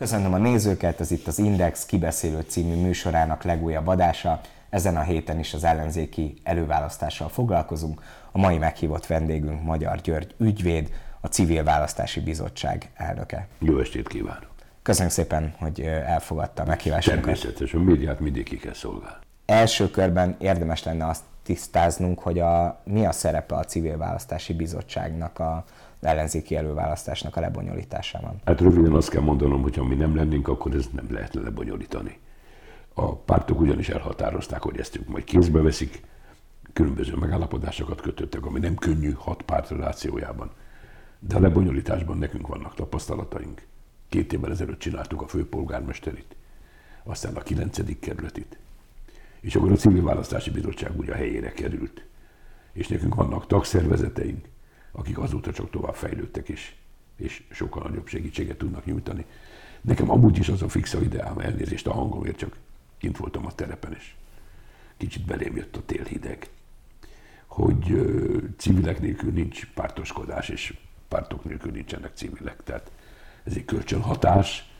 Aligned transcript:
Köszönöm 0.00 0.32
a 0.32 0.38
nézőket, 0.38 1.00
ez 1.00 1.10
itt 1.10 1.26
az 1.26 1.38
Index 1.38 1.86
kibeszélő 1.86 2.40
című 2.40 2.74
műsorának 2.74 3.42
legújabb 3.42 3.86
adása. 3.86 4.40
Ezen 4.70 4.96
a 4.96 5.02
héten 5.02 5.38
is 5.38 5.54
az 5.54 5.64
ellenzéki 5.64 6.34
előválasztással 6.42 7.28
foglalkozunk. 7.28 8.02
A 8.32 8.38
mai 8.38 8.58
meghívott 8.58 9.06
vendégünk 9.06 9.62
Magyar 9.62 10.00
György 10.00 10.34
ügyvéd, 10.38 10.92
a 11.20 11.26
Civil 11.26 11.64
Választási 11.64 12.20
Bizottság 12.20 12.90
elnöke. 12.94 13.46
Jó 13.58 13.78
estét 13.78 14.08
kívánok! 14.08 14.50
Köszönöm 14.82 15.10
szépen, 15.10 15.54
hogy 15.58 15.80
elfogadta 16.06 16.62
a 16.62 16.66
meghívásunkat. 16.66 17.22
Természetesen, 17.22 17.80
médiát 17.80 18.20
mindig 18.20 18.44
ki 18.44 18.56
kell 18.56 18.74
szolgálni. 18.74 19.24
Első 19.46 19.90
körben 19.90 20.36
érdemes 20.38 20.82
lenne 20.82 21.06
azt 21.06 21.22
tisztáznunk, 21.42 22.18
hogy 22.18 22.38
a, 22.38 22.80
mi 22.84 23.06
a 23.06 23.12
szerepe 23.12 23.54
a 23.54 23.64
Civil 23.64 23.96
Választási 23.96 24.52
Bizottságnak 24.52 25.38
a 25.38 25.64
ellenzéki 26.00 26.56
előválasztásnak 26.56 27.36
a 27.36 27.40
lebonyolításában? 27.40 28.40
Hát 28.44 28.60
röviden 28.60 28.92
azt 28.92 29.10
kell 29.10 29.22
mondanom, 29.22 29.62
hogy 29.62 29.76
ha 29.76 29.84
mi 29.84 29.94
nem 29.94 30.16
lennénk, 30.16 30.48
akkor 30.48 30.74
ez 30.74 30.86
nem 30.92 31.06
lehetne 31.10 31.40
lebonyolítani. 31.40 32.18
A 32.94 33.14
pártok 33.14 33.60
ugyanis 33.60 33.88
elhatározták, 33.88 34.62
hogy 34.62 34.78
ezt 34.78 34.96
ők 34.96 35.08
majd 35.08 35.24
kézbe 35.24 35.60
veszik, 35.60 36.02
különböző 36.72 37.14
megállapodásokat 37.14 38.00
kötöttek, 38.00 38.46
ami 38.46 38.58
nem 38.58 38.74
könnyű 38.74 39.12
hat 39.12 39.42
párt 39.42 39.68
relációjában. 39.68 40.50
De 41.18 41.36
a 41.36 41.40
lebonyolításban 41.40 42.18
nekünk 42.18 42.46
vannak 42.46 42.74
tapasztalataink. 42.74 43.66
Két 44.08 44.32
évvel 44.32 44.50
ezelőtt 44.50 44.78
csináltuk 44.78 45.22
a 45.22 45.26
főpolgármesterit, 45.26 46.36
aztán 47.04 47.36
a 47.36 47.40
kilencedik 47.40 48.00
kerületit. 48.00 48.58
És 49.40 49.54
akkor 49.54 49.72
a 49.72 49.76
civil 49.76 50.02
választási 50.02 50.50
bizottság 50.50 50.96
úgy 50.96 51.10
a 51.10 51.14
helyére 51.14 51.52
került. 51.52 52.04
És 52.72 52.88
nekünk 52.88 53.14
vannak 53.14 53.46
tagszervezeteink, 53.46 54.46
akik 54.92 55.18
azóta 55.18 55.52
csak 55.52 55.70
tovább 55.70 55.94
fejlődtek, 55.94 56.48
és, 56.48 56.74
és 57.16 57.42
sokkal 57.50 57.88
nagyobb 57.88 58.06
segítséget 58.06 58.58
tudnak 58.58 58.84
nyújtani. 58.84 59.24
Nekem 59.80 60.10
amúgy 60.10 60.38
is 60.38 60.48
az 60.48 60.62
a 60.62 60.68
fixa 60.68 61.02
ideám, 61.02 61.38
elnézést 61.38 61.86
a 61.86 61.92
hangomért, 61.92 62.36
csak 62.36 62.56
kint 62.98 63.16
voltam 63.16 63.46
a 63.46 63.52
terepen, 63.52 63.92
és 63.92 64.14
kicsit 64.96 65.24
belém 65.24 65.56
jött 65.56 65.76
a 65.76 65.84
télhideg, 65.86 66.48
hogy 67.46 67.92
ö, 67.92 68.38
civilek 68.56 69.00
nélkül 69.00 69.32
nincs 69.32 69.66
pártoskodás, 69.74 70.48
és 70.48 70.76
pártok 71.08 71.44
nélkül 71.44 71.72
nincsenek 71.72 72.16
civilek. 72.16 72.62
Tehát 72.64 72.90
ez 73.44 73.56
egy 73.56 73.64
kölcsönhatás, 73.64 74.70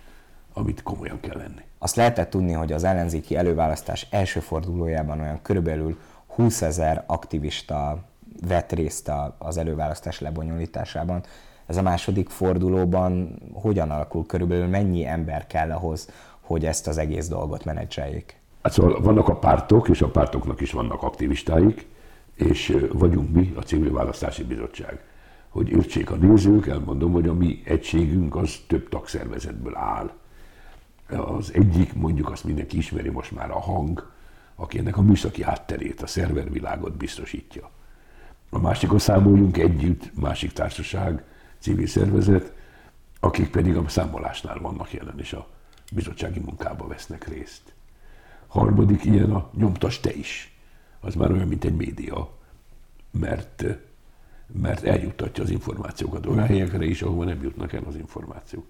amit 0.53 0.83
komolyan 0.83 1.21
kell 1.21 1.37
lenni. 1.37 1.63
Azt 1.83 1.97
lehetett 1.97 2.31
tudni, 2.31 2.53
hogy 2.53 2.73
az 2.73 2.85
ellenzéki 2.85 3.37
előválasztás 3.37 4.07
első 4.11 4.41
fordulójában 4.41 5.21
olyan 5.21 5.43
körülbelül 5.43 5.99
20 6.27 6.63
ezer 6.63 7.05
aktivista 7.07 7.99
vett 8.47 8.73
részt 8.73 9.13
az 9.39 9.57
előválasztás 9.57 10.21
lebonyolításában. 10.21 11.23
Ez 11.67 11.77
a 11.77 11.83
második 11.83 12.29
fordulóban 12.29 13.39
hogyan 13.53 13.91
alakul 13.91 14.27
körülbelül, 14.27 14.67
mennyi 14.67 15.07
ember 15.07 15.47
kell 15.47 15.71
ahhoz, 15.71 16.11
hogy 16.41 16.65
ezt 16.65 16.87
az 16.87 16.99
egész 16.99 17.29
dolgot 17.29 17.65
menedzseljék? 17.65 18.37
Hát 18.63 18.73
szóval 18.73 19.01
vannak 19.01 19.29
a 19.29 19.37
pártok, 19.37 19.89
és 19.89 20.03
a 20.03 20.11
pártoknak 20.11 20.61
is 20.61 20.73
vannak 20.73 21.03
aktivistáik, 21.03 21.87
és 22.35 22.77
vagyunk 22.93 23.35
mi, 23.35 23.53
a 23.57 23.61
Civil 23.61 23.93
Választási 23.93 24.45
Bizottság. 24.45 25.01
Hogy 25.49 25.69
értsék 25.69 26.11
a 26.11 26.17
nézők, 26.17 26.67
elmondom, 26.67 27.13
hogy 27.13 27.29
a 27.29 27.35
mi 27.35 27.63
egységünk 27.65 28.37
az 28.37 28.57
több 28.67 28.89
tagszervezetből 28.89 29.77
áll. 29.77 30.11
Az 31.11 31.55
egyik, 31.55 31.95
mondjuk 31.95 32.31
azt 32.31 32.45
mindenki 32.45 32.77
ismeri 32.77 33.09
most 33.09 33.33
már 33.33 33.51
a 33.51 33.61
hang, 33.61 34.11
aki 34.55 34.79
ennek 34.79 34.97
a 34.97 35.03
műszaki 35.03 35.43
hátterét, 35.43 36.03
a 36.03 36.07
szervervilágot 36.07 36.97
biztosítja. 36.97 37.71
A 38.51 38.59
másikon 38.59 38.99
számoljunk 38.99 39.59
együtt, 39.59 40.11
másik 40.15 40.53
társaság, 40.53 41.25
civil 41.59 41.87
szervezet, 41.87 42.53
akik 43.21 43.51
pedig 43.51 43.77
a 43.77 43.89
számolásnál 43.89 44.59
vannak 44.59 44.93
jelen, 44.93 45.19
és 45.19 45.33
a 45.33 45.47
bizottsági 45.93 46.41
munkába 46.41 46.87
vesznek 46.87 47.29
részt. 47.29 47.73
Harmadik 48.47 49.05
ilyen 49.05 49.31
a 49.31 49.51
nyomtas 49.55 50.01
te 50.01 50.13
is. 50.13 50.59
Az 51.01 51.15
már 51.15 51.31
olyan, 51.31 51.49
mint 51.49 51.65
egy 51.65 51.75
média, 51.77 52.31
mert, 53.11 53.65
mert 54.47 54.85
eljuttatja 54.85 55.43
az 55.43 55.51
információkat 55.51 56.27
olyan 56.27 56.47
helyekre 56.47 56.85
is, 56.85 57.03
ahova 57.03 57.25
nem 57.25 57.43
jutnak 57.43 57.73
el 57.73 57.85
az 57.87 57.97
információk. 57.97 58.65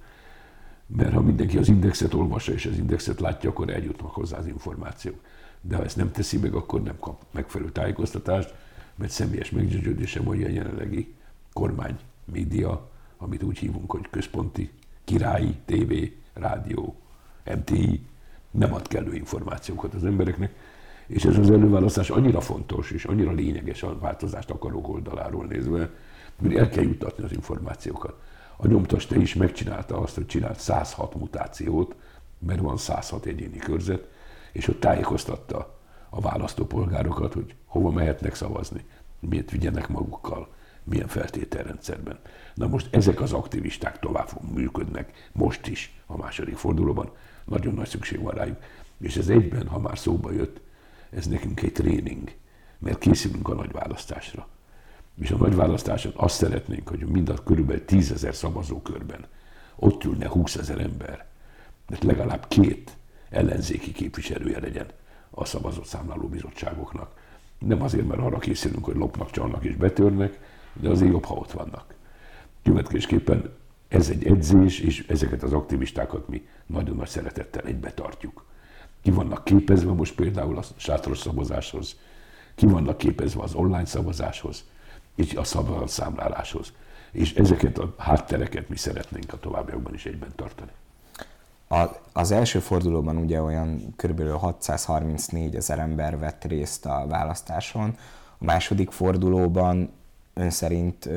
Mert 0.96 1.12
ha 1.12 1.20
mindenki 1.20 1.58
az 1.58 1.68
indexet 1.68 2.14
olvassa 2.14 2.52
és 2.52 2.66
az 2.66 2.76
indexet 2.76 3.20
látja, 3.20 3.50
akkor 3.50 3.70
eljutnak 3.70 4.10
hozzá 4.10 4.38
az 4.38 4.46
információk. 4.46 5.20
De 5.60 5.76
ha 5.76 5.84
ezt 5.84 5.96
nem 5.96 6.10
teszi 6.10 6.38
meg, 6.38 6.54
akkor 6.54 6.82
nem 6.82 6.98
kap 6.98 7.24
megfelelő 7.30 7.70
tájékoztatást, 7.70 8.54
mert 8.94 9.12
személyes 9.12 9.50
meggyőződésem, 9.50 10.24
hogy 10.24 10.42
a 10.42 10.48
jelenlegi 10.48 11.14
kormány 11.52 11.98
média, 12.24 12.90
amit 13.18 13.42
úgy 13.42 13.58
hívunk, 13.58 13.90
hogy 13.90 14.06
központi 14.10 14.70
királyi 15.04 15.56
tévé, 15.64 16.16
rádió, 16.32 16.94
MTI, 17.44 18.06
nem 18.50 18.74
ad 18.74 18.88
kellő 18.88 19.14
információkat 19.14 19.94
az 19.94 20.04
embereknek, 20.04 20.54
és 21.06 21.24
ez 21.24 21.38
az 21.38 21.50
előválasztás 21.50 22.10
annyira 22.10 22.40
fontos 22.40 22.90
és 22.90 23.04
annyira 23.04 23.32
lényeges 23.32 23.82
a 23.82 23.98
változást 23.98 24.50
akarók 24.50 24.88
oldaláról 24.88 25.46
nézve, 25.46 25.90
hogy 26.36 26.54
el 26.54 26.68
kell 26.68 26.84
juttatni 26.84 27.24
az 27.24 27.32
információkat. 27.32 28.14
A 28.62 28.66
nyomtas 28.66 29.06
te 29.06 29.16
is 29.16 29.34
megcsinálta 29.34 29.98
azt, 29.98 30.14
hogy 30.14 30.26
csinált 30.26 30.60
106 30.60 31.14
mutációt, 31.14 31.94
mert 32.38 32.60
van 32.60 32.76
106 32.76 33.24
egyéni 33.24 33.58
körzet, 33.58 34.08
és 34.52 34.68
ott 34.68 34.80
tájékoztatta 34.80 35.78
a 36.10 36.20
választópolgárokat, 36.20 37.32
hogy 37.32 37.54
hova 37.66 37.90
mehetnek 37.90 38.34
szavazni, 38.34 38.84
miért 39.20 39.50
vigyenek 39.50 39.88
magukkal, 39.88 40.48
milyen 40.84 41.08
feltételrendszerben. 41.08 42.18
Na 42.54 42.66
most 42.66 42.94
ezek 42.94 43.20
az 43.20 43.32
aktivisták 43.32 43.98
tovább 43.98 44.28
működnek, 44.54 45.30
most 45.32 45.66
is 45.66 46.00
a 46.06 46.16
második 46.16 46.56
fordulóban, 46.56 47.10
nagyon 47.44 47.74
nagy 47.74 47.88
szükség 47.88 48.22
van 48.22 48.34
rájuk. 48.34 48.58
És 49.00 49.16
ez 49.16 49.28
egyben, 49.28 49.68
ha 49.68 49.78
már 49.78 49.98
szóba 49.98 50.32
jött, 50.32 50.60
ez 51.10 51.26
nekünk 51.26 51.62
egy 51.62 51.72
tréning, 51.72 52.32
mert 52.78 52.98
készülünk 52.98 53.48
a 53.48 53.54
nagy 53.54 53.72
választásra. 53.72 54.48
És 55.20 55.30
a 55.30 55.36
nagy 55.36 55.54
választáson 55.54 56.12
azt 56.16 56.34
szeretnénk, 56.34 56.88
hogy 56.88 57.06
mind 57.06 57.28
a 57.28 57.34
körülbelül 57.34 57.84
tízezer 57.84 58.34
szavazókörben 58.34 59.26
ott 59.76 60.04
ülne 60.04 60.28
20 60.28 60.56
ezer 60.56 60.78
ember, 60.80 61.26
de 61.88 61.98
legalább 62.00 62.48
két 62.48 62.96
ellenzéki 63.30 63.92
képviselője 63.92 64.60
legyen 64.60 64.86
a 65.30 65.44
szavazott 65.44 65.84
számláló 65.84 66.28
bizottságoknak. 66.28 67.10
Nem 67.58 67.82
azért, 67.82 68.06
mert 68.06 68.20
arra 68.20 68.38
készülünk, 68.38 68.84
hogy 68.84 68.96
lopnak, 68.96 69.30
csalnak 69.30 69.64
és 69.64 69.76
betörnek, 69.76 70.40
de 70.72 70.88
azért 70.88 71.10
jobb, 71.10 71.24
ha 71.24 71.34
ott 71.34 71.52
vannak. 71.52 71.94
Következésképpen 72.62 73.50
ez 73.88 74.10
egy 74.10 74.26
edzés, 74.26 74.80
és 74.80 75.06
ezeket 75.08 75.42
az 75.42 75.52
aktivistákat 75.52 76.28
mi 76.28 76.46
nagyon 76.66 76.96
nagy 76.96 77.08
szeretettel 77.08 77.64
egybe 77.64 77.92
tartjuk. 77.92 78.44
Ki 79.02 79.10
vannak 79.10 79.44
képezve 79.44 79.92
most 79.92 80.14
például 80.14 80.58
a 80.58 80.62
sátros 80.76 81.18
szavazáshoz, 81.18 81.96
ki 82.54 82.66
vannak 82.66 82.98
képezve 82.98 83.42
az 83.42 83.54
online 83.54 83.84
szavazáshoz, 83.84 84.64
és 85.20 85.34
a 85.34 85.44
szavazatszámláláshoz. 85.44 86.72
És 87.12 87.34
ezeket 87.34 87.78
a 87.78 87.94
háttereket 87.98 88.68
mi 88.68 88.76
szeretnénk 88.76 89.32
a 89.32 89.38
továbbiakban 89.38 89.94
is 89.94 90.06
egyben 90.06 90.32
tartani. 90.36 90.70
A, 91.68 91.84
az 92.12 92.30
első 92.30 92.58
fordulóban 92.58 93.16
ugye 93.16 93.42
olyan 93.42 93.94
kb. 93.96 94.30
634 94.30 95.54
ezer 95.54 95.78
ember 95.78 96.18
vett 96.18 96.44
részt 96.44 96.86
a 96.86 97.06
választáson, 97.08 97.96
a 98.38 98.44
második 98.44 98.90
fordulóban 98.90 99.90
ön 100.34 100.50
szerint 100.50 101.08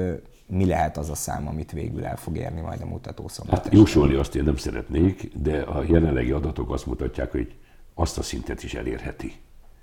mi 0.47 0.65
lehet 0.65 0.97
az 0.97 1.09
a 1.09 1.15
szám, 1.15 1.47
amit 1.47 1.71
végül 1.71 2.05
el 2.05 2.17
fog 2.17 2.37
érni 2.37 2.61
majd 2.61 2.81
a 2.81 2.85
mutató 2.85 3.29
Hát 3.49 3.67
jósolni 3.71 4.13
azt 4.13 4.35
én 4.35 4.43
nem 4.43 4.57
szeretnék, 4.57 5.31
de 5.35 5.61
a 5.61 5.83
jelenlegi 5.87 6.31
adatok 6.31 6.71
azt 6.71 6.85
mutatják, 6.85 7.31
hogy 7.31 7.55
azt 7.93 8.17
a 8.17 8.21
szintet 8.21 8.63
is 8.63 8.73
elérheti. 8.73 9.33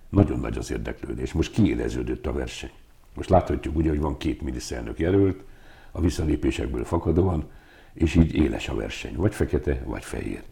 Nagyon 0.09 0.39
nagy 0.39 0.59
az 0.59 0.71
érdeklődés. 0.71 1.33
Most 1.33 1.53
kiéleződött 1.53 2.27
a 2.27 2.33
verseny. 2.33 2.71
Most 3.21 3.33
láthatjuk 3.33 3.77
ugye, 3.77 3.89
hogy 3.89 4.01
van 4.01 4.17
két 4.17 4.43
miniszterelnök 4.43 4.99
jelölt, 4.99 5.45
a 5.91 6.01
visszalépésekből 6.01 6.85
fakadóan, 6.85 7.51
és 7.93 8.15
így 8.15 8.35
éles 8.35 8.69
a 8.69 8.75
verseny. 8.75 9.17
Vagy 9.17 9.35
fekete, 9.35 9.83
vagy 9.85 10.05
fehér 10.05 10.43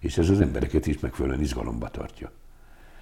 és 0.00 0.18
ez 0.18 0.28
az 0.28 0.40
embereket 0.40 0.86
is 0.86 0.98
megfelelően 0.98 1.40
izgalomba 1.40 1.88
tartja. 1.88 2.30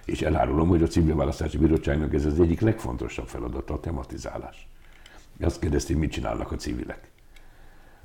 És 0.04 0.22
elárulom, 0.22 0.68
hogy 0.68 0.82
a 0.82 0.86
civil 0.86 1.16
választási 1.16 1.58
bizottságnak 1.58 2.14
ez 2.14 2.24
az 2.24 2.40
egyik 2.40 2.60
legfontosabb 2.60 3.26
feladata 3.26 3.74
a 3.74 3.80
tematizálás. 3.80 4.68
Azt 5.40 5.60
kérdezték, 5.60 5.96
mit 5.96 6.10
csinálnak 6.10 6.52
a 6.52 6.56
civilek. 6.56 7.10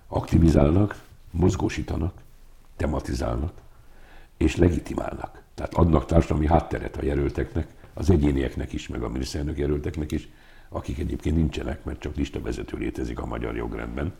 Aktivizálnak, 0.07 1.01
mozgósítanak, 1.31 2.13
tematizálnak, 2.75 3.53
és 4.37 4.55
legitimálnak. 4.55 5.41
Tehát 5.53 5.73
adnak 5.73 6.05
társadalmi 6.05 6.47
hátteret 6.47 6.97
a 6.97 7.03
jelölteknek, 7.03 7.67
az 7.93 8.09
egyénieknek 8.09 8.73
is, 8.73 8.87
meg 8.87 9.03
a 9.03 9.09
miniszterelnök 9.09 9.57
jelölteknek 9.57 10.11
is, 10.11 10.29
akik 10.73 10.99
egyébként 10.99 11.35
nincsenek, 11.35 11.83
mert 11.83 11.99
csak 11.99 12.15
listavezető 12.15 12.77
létezik 12.77 13.19
a 13.19 13.25
magyar 13.25 13.55
jogrendben. 13.55 14.13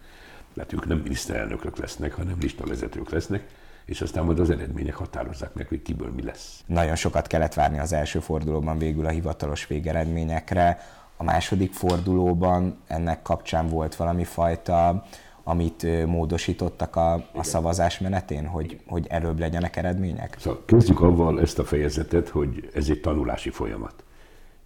Tehát 0.54 0.74
ők 0.74 0.88
nem 0.88 0.98
miniszterelnökök 0.98 1.78
lesznek, 1.78 2.14
hanem 2.14 2.38
listavezetők 2.42 3.10
lesznek, 3.10 3.48
és 3.86 4.02
aztán 4.02 4.26
majd 4.26 4.40
az 4.40 4.50
eredmények 4.50 4.96
határozzák 4.96 5.54
meg, 5.54 5.68
hogy 5.68 5.82
kiből 5.82 6.12
mi 6.12 6.24
lesz. 6.24 6.64
Nagyon 6.66 6.96
sokat 6.96 7.28
kellett 7.28 7.54
várni 7.54 7.80
az 7.80 7.94
első 7.94 8.20
fordulóban 8.20 8.78
végül 8.78 9.06
a 9.06 9.10
hivatalos 9.10 9.68
végeredményekre. 9.68 10.80
A 11.18 11.24
második 11.24 11.74
fordulóban 11.74 12.78
ennek 12.88 13.22
kapcsán 13.22 13.70
volt 13.70 13.96
valami 13.96 14.24
fajta 14.24 15.06
amit 15.44 16.06
módosítottak 16.06 16.96
a, 16.96 17.14
a 17.14 17.44
szavazás 17.44 18.00
menetén, 18.00 18.46
hogy, 18.46 18.80
hogy 18.88 19.08
előbb 19.10 19.40
legyenek 19.40 19.76
eredmények? 19.76 20.36
Szóval 20.40 20.64
kezdjük 20.66 21.02
avval 21.02 21.42
ezt 21.42 21.60
a 21.60 21.64
fejezetet, 21.64 22.30
hogy 22.30 22.70
ez 22.74 22.90
egy 22.90 23.02
tanulási 23.02 23.50
folyamat. 23.50 24.04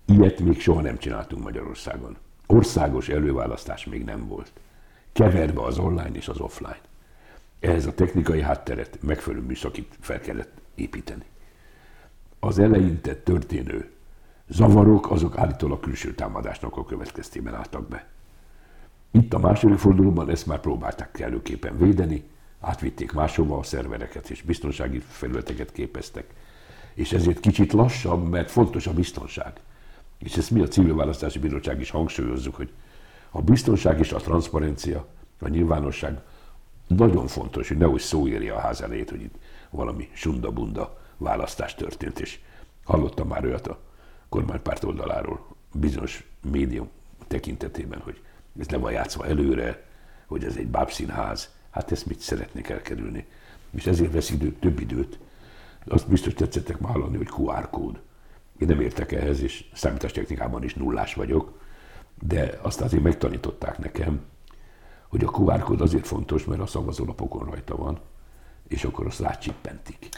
Ilyet 0.09 0.39
még 0.39 0.59
soha 0.59 0.81
nem 0.81 0.97
csináltunk 0.97 1.43
Magyarországon. 1.43 2.17
Országos 2.45 3.09
előválasztás 3.09 3.85
még 3.85 4.03
nem 4.03 4.27
volt. 4.27 4.51
Keverve 5.11 5.61
az 5.61 5.77
online 5.77 6.11
és 6.11 6.27
az 6.27 6.39
offline. 6.39 6.79
Ehhez 7.59 7.85
a 7.85 7.93
technikai 7.93 8.41
hátteret, 8.41 8.97
megfelelő 9.01 9.43
műszakit 9.43 9.97
fel 9.99 10.19
kellett 10.19 10.61
építeni. 10.75 11.23
Az 12.39 12.59
eleinte 12.59 13.15
történő 13.15 13.89
zavarok, 14.47 15.11
azok 15.11 15.37
állítólag 15.37 15.79
külső 15.79 16.15
támadásnak 16.15 16.77
a 16.77 16.85
következtében 16.85 17.55
álltak 17.55 17.87
be. 17.87 18.07
Itt 19.11 19.33
a 19.33 19.39
második 19.39 19.77
fordulóban 19.77 20.29
ezt 20.29 20.45
már 20.45 20.59
próbálták 20.59 21.11
kellőképpen 21.11 21.77
védeni, 21.77 22.23
átvitték 22.59 23.11
máshova 23.11 23.57
a 23.57 23.63
szervereket 23.63 24.29
és 24.29 24.41
biztonsági 24.41 24.99
felületeket 24.99 25.71
képeztek. 25.71 26.33
És 26.93 27.13
ezért 27.13 27.39
kicsit 27.39 27.73
lassabb, 27.73 28.29
mert 28.29 28.51
fontos 28.51 28.87
a 28.87 28.93
biztonság. 28.93 29.59
És 30.19 30.37
ezt 30.37 30.51
mi 30.51 30.61
a 30.61 30.67
Civil 30.67 30.95
Választási 30.95 31.39
Bíróság 31.39 31.79
is 31.79 31.89
hangsúlyozzuk, 31.89 32.55
hogy 32.55 32.69
a 33.31 33.41
biztonság 33.41 33.99
és 33.99 34.11
a 34.11 34.17
transzparencia, 34.17 35.07
a 35.39 35.47
nyilvánosság 35.47 36.21
nagyon 36.87 37.27
fontos, 37.27 37.67
hogy 37.67 37.77
nehogy 37.77 37.99
szó 37.99 38.27
érje 38.27 38.53
a 38.53 38.59
ház 38.59 38.81
elejét, 38.81 39.09
hogy 39.09 39.21
itt 39.21 39.35
valami 39.69 40.09
sunda-bunda 40.13 41.01
választás 41.17 41.75
történt, 41.75 42.19
és 42.19 42.39
hallottam 42.83 43.27
már 43.27 43.45
olyat 43.45 43.67
a 43.67 43.79
kormánypárt 44.29 44.83
oldaláról, 44.83 45.45
bizonyos 45.73 46.27
médium 46.51 46.89
tekintetében, 47.27 47.99
hogy 47.99 48.21
ez 48.59 48.69
le 48.69 48.77
van 48.77 48.91
játszva 48.91 49.25
előre, 49.25 49.85
hogy 50.25 50.43
ez 50.43 50.55
egy 50.55 50.67
bábszínház, 50.67 51.49
hát 51.69 51.91
ezt 51.91 52.05
mit 52.05 52.19
szeretnék 52.19 52.69
elkerülni. 52.69 53.25
És 53.71 53.85
ezért 53.85 54.11
vesz 54.11 54.29
idő, 54.29 54.55
több 54.59 54.79
időt. 54.79 55.19
Azt 55.85 56.07
biztos 56.07 56.33
tetszettek 56.33 56.79
már 56.79 56.91
hallani, 56.91 57.17
hogy 57.17 57.29
QR 57.37 57.69
kód. 57.69 57.99
Én 58.59 58.67
nem 58.67 58.79
értek 58.79 59.11
ehhez, 59.11 59.41
és 59.41 59.65
számítástechnikában 59.73 60.63
is 60.63 60.73
nullás 60.73 61.13
vagyok, 61.13 61.59
de 62.21 62.59
azt 62.61 62.81
azért 62.81 63.03
megtanították 63.03 63.77
nekem, 63.77 64.21
hogy 65.07 65.23
a 65.23 65.29
QR 65.29 65.59
kód 65.59 65.81
azért 65.81 66.07
fontos, 66.07 66.45
mert 66.45 66.61
a 66.61 66.65
szavazólapokon 66.65 67.45
rajta 67.45 67.75
van, 67.75 67.99
és 68.67 68.83
akkor 68.83 69.05
azt 69.05 69.19
rácsippentik. 69.19 70.09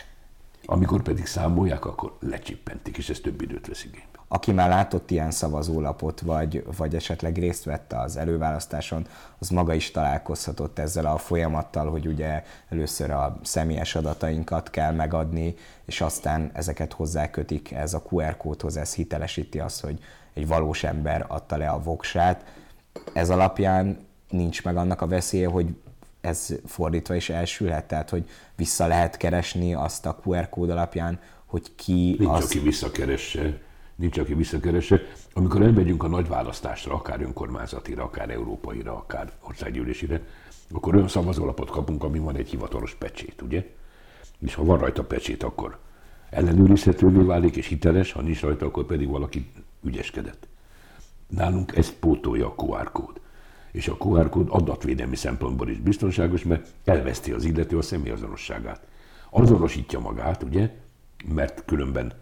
Amikor 0.65 1.01
pedig 1.01 1.25
számolják, 1.25 1.85
akkor 1.85 2.17
lecsippentik, 2.19 2.97
és 2.97 3.09
ez 3.09 3.19
több 3.19 3.41
időt 3.41 3.67
vesz 3.67 3.83
igénybe 3.83 4.18
aki 4.31 4.51
már 4.51 4.69
látott 4.69 5.11
ilyen 5.11 5.31
szavazólapot, 5.31 6.21
vagy, 6.21 6.65
vagy 6.77 6.95
esetleg 6.95 7.37
részt 7.37 7.63
vette 7.63 7.99
az 7.99 8.17
előválasztáson, 8.17 9.07
az 9.39 9.49
maga 9.49 9.73
is 9.73 9.91
találkozhatott 9.91 10.79
ezzel 10.79 11.05
a 11.05 11.17
folyamattal, 11.17 11.89
hogy 11.89 12.07
ugye 12.07 12.43
először 12.69 13.11
a 13.11 13.39
személyes 13.43 13.95
adatainkat 13.95 14.69
kell 14.69 14.91
megadni, 14.91 15.55
és 15.85 16.01
aztán 16.01 16.51
ezeket 16.53 16.93
hozzákötik. 16.93 17.71
Ez 17.71 17.93
a 17.93 18.03
QR 18.09 18.37
kódhoz, 18.37 18.77
ez 18.77 18.93
hitelesíti 18.93 19.59
azt, 19.59 19.81
hogy 19.81 19.99
egy 20.33 20.47
valós 20.47 20.83
ember 20.83 21.25
adta 21.27 21.57
le 21.57 21.69
a 21.69 21.81
voksát. 21.81 22.45
Ez 23.13 23.29
alapján 23.29 23.97
nincs 24.29 24.63
meg 24.63 24.77
annak 24.77 25.01
a 25.01 25.07
veszélye, 25.07 25.47
hogy 25.47 25.75
ez 26.21 26.47
fordítva 26.65 27.15
is 27.15 27.29
elsülhet, 27.29 27.85
tehát 27.85 28.09
hogy 28.09 28.29
vissza 28.55 28.87
lehet 28.87 29.17
keresni 29.17 29.73
azt 29.73 30.05
a 30.05 30.19
QR 30.23 30.49
kód 30.49 30.69
alapján, 30.69 31.19
hogy 31.45 31.75
ki 31.75 32.15
Nincs, 32.19 32.31
az... 32.31 32.43
aki 32.43 32.59
visszakeresse 32.59 33.67
nincs, 33.99 34.17
aki 34.17 34.33
visszakeresse. 34.33 35.01
Amikor 35.33 35.61
elmegyünk 35.61 36.03
a 36.03 36.07
nagy 36.07 36.27
választásra, 36.27 36.93
akár 36.93 37.21
önkormányzatira, 37.21 38.03
akár 38.03 38.29
európaira, 38.29 38.95
akár 38.95 39.31
országgyűlésére, 39.41 40.21
akkor 40.71 40.95
olyan 40.95 41.07
szavazólapot 41.07 41.69
kapunk, 41.69 42.03
ami 42.03 42.19
van 42.19 42.35
egy 42.35 42.49
hivatalos 42.49 42.95
pecsét, 42.95 43.41
ugye? 43.41 43.69
És 44.39 44.55
ha 44.55 44.63
van 44.63 44.79
rajta 44.79 45.03
pecsét, 45.03 45.43
akkor 45.43 45.77
ellenőrizhetővé 46.29 47.23
válik 47.23 47.55
és 47.55 47.67
hiteles, 47.67 48.11
ha 48.11 48.21
nincs 48.21 48.41
rajta, 48.41 48.65
akkor 48.65 48.85
pedig 48.85 49.07
valaki 49.07 49.51
ügyeskedett. 49.83 50.47
Nálunk 51.27 51.75
ezt 51.75 51.93
pótolja 51.93 52.47
a 52.47 52.63
QR 52.63 52.91
kód. 52.91 53.19
És 53.71 53.87
a 53.87 53.97
QR 53.97 54.29
kód 54.29 54.47
adatvédelmi 54.49 55.15
szempontból 55.15 55.69
is 55.69 55.77
biztonságos, 55.77 56.43
mert 56.43 56.67
elveszti 56.85 57.31
az 57.31 57.43
illető 57.43 57.77
a 57.77 57.81
személyazonosságát. 57.81 58.81
Azonosítja 59.29 59.99
magát, 59.99 60.43
ugye, 60.43 60.75
mert 61.27 61.63
különben 61.65 62.13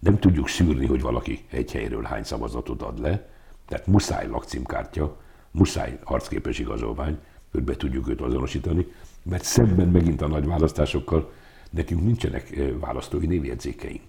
nem 0.00 0.18
tudjuk 0.18 0.48
szűrni, 0.48 0.86
hogy 0.86 1.00
valaki 1.00 1.44
egy 1.50 1.72
helyről 1.72 2.02
hány 2.02 2.22
szavazatot 2.22 2.82
ad 2.82 3.00
le, 3.00 3.28
tehát 3.66 3.86
muszáj 3.86 4.28
lakcímkártya, 4.28 5.16
muszáj 5.50 5.98
harcképes 6.04 6.58
igazolvány, 6.58 7.18
hogy 7.50 7.62
be 7.62 7.76
tudjuk 7.76 8.08
őt 8.08 8.20
azonosítani, 8.20 8.86
mert 9.22 9.44
szemben 9.44 9.88
megint 9.88 10.22
a 10.22 10.26
nagy 10.26 10.46
választásokkal 10.46 11.32
nekünk 11.70 12.02
nincsenek 12.02 12.58
választói 12.80 13.26
névjegyzékeink. 13.26 14.02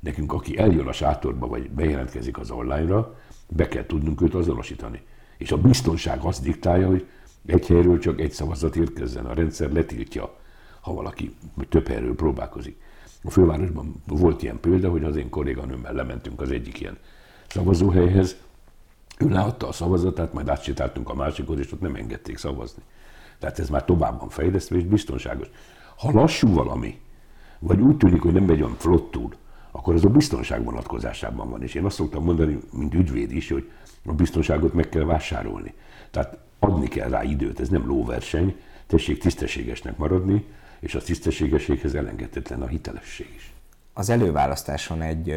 Nekünk, 0.00 0.32
aki 0.32 0.58
eljön 0.58 0.86
a 0.86 0.92
sátorba, 0.92 1.46
vagy 1.46 1.70
bejelentkezik 1.70 2.38
az 2.38 2.50
online-ra, 2.50 3.18
be 3.48 3.68
kell 3.68 3.86
tudnunk 3.86 4.20
őt 4.20 4.34
azonosítani. 4.34 5.02
És 5.36 5.52
a 5.52 5.58
biztonság 5.58 6.20
azt 6.22 6.42
diktálja, 6.42 6.86
hogy 6.86 7.06
egy 7.46 7.66
helyről 7.66 7.98
csak 7.98 8.20
egy 8.20 8.32
szavazat 8.32 8.76
érkezzen. 8.76 9.26
A 9.26 9.34
rendszer 9.34 9.72
letiltja, 9.72 10.36
ha 10.80 10.94
valaki 10.94 11.34
több 11.68 11.88
helyről 11.88 12.14
próbálkozik. 12.14 12.80
A 13.24 13.30
fővárosban 13.30 14.02
volt 14.06 14.42
ilyen 14.42 14.60
példa, 14.60 14.90
hogy 14.90 15.04
az 15.04 15.16
én 15.16 15.28
kolléganőmmel 15.28 15.92
lementünk 15.92 16.40
az 16.40 16.50
egyik 16.50 16.80
ilyen 16.80 16.98
szavazóhelyhez, 17.48 18.36
ő 19.18 19.28
leadta 19.28 19.68
a 19.68 19.72
szavazatát, 19.72 20.32
majd 20.32 20.48
átsétáltunk 20.48 21.08
a 21.08 21.14
másikhoz, 21.14 21.58
és 21.58 21.72
ott 21.72 21.80
nem 21.80 21.94
engedték 21.94 22.38
szavazni. 22.38 22.82
Tehát 23.38 23.58
ez 23.58 23.68
már 23.68 23.84
tovább 23.84 24.18
van 24.18 24.28
fejlesztve, 24.28 24.76
és 24.76 24.84
biztonságos. 24.84 25.46
Ha 25.96 26.10
lassú 26.12 26.52
valami, 26.52 27.00
vagy 27.58 27.80
úgy 27.80 27.96
tűnik, 27.96 28.22
hogy 28.22 28.32
nem 28.32 28.44
megy 28.44 28.62
olyan 28.62 28.76
flottul, 28.78 29.32
akkor 29.70 29.94
az 29.94 30.04
a 30.04 30.08
biztonság 30.08 30.64
vonatkozásában 30.64 31.50
van. 31.50 31.62
És 31.62 31.74
én 31.74 31.84
azt 31.84 31.96
szoktam 31.96 32.24
mondani, 32.24 32.58
mint 32.72 32.94
ügyvéd 32.94 33.32
is, 33.32 33.50
hogy 33.50 33.70
a 34.04 34.12
biztonságot 34.12 34.72
meg 34.72 34.88
kell 34.88 35.04
vásárolni. 35.04 35.74
Tehát 36.10 36.38
adni 36.58 36.88
kell 36.88 37.08
rá 37.08 37.22
időt, 37.22 37.60
ez 37.60 37.68
nem 37.68 37.86
lóverseny, 37.86 38.56
tessék 38.86 39.18
tisztességesnek 39.18 39.96
maradni, 39.96 40.44
és 40.80 40.94
a 40.94 41.00
tisztességességhez 41.00 41.94
elengedhetetlen 41.94 42.62
a 42.62 42.66
hitelesség 42.66 43.32
is. 43.36 43.52
Az 43.92 44.10
előválasztáson 44.10 45.02
egy 45.02 45.34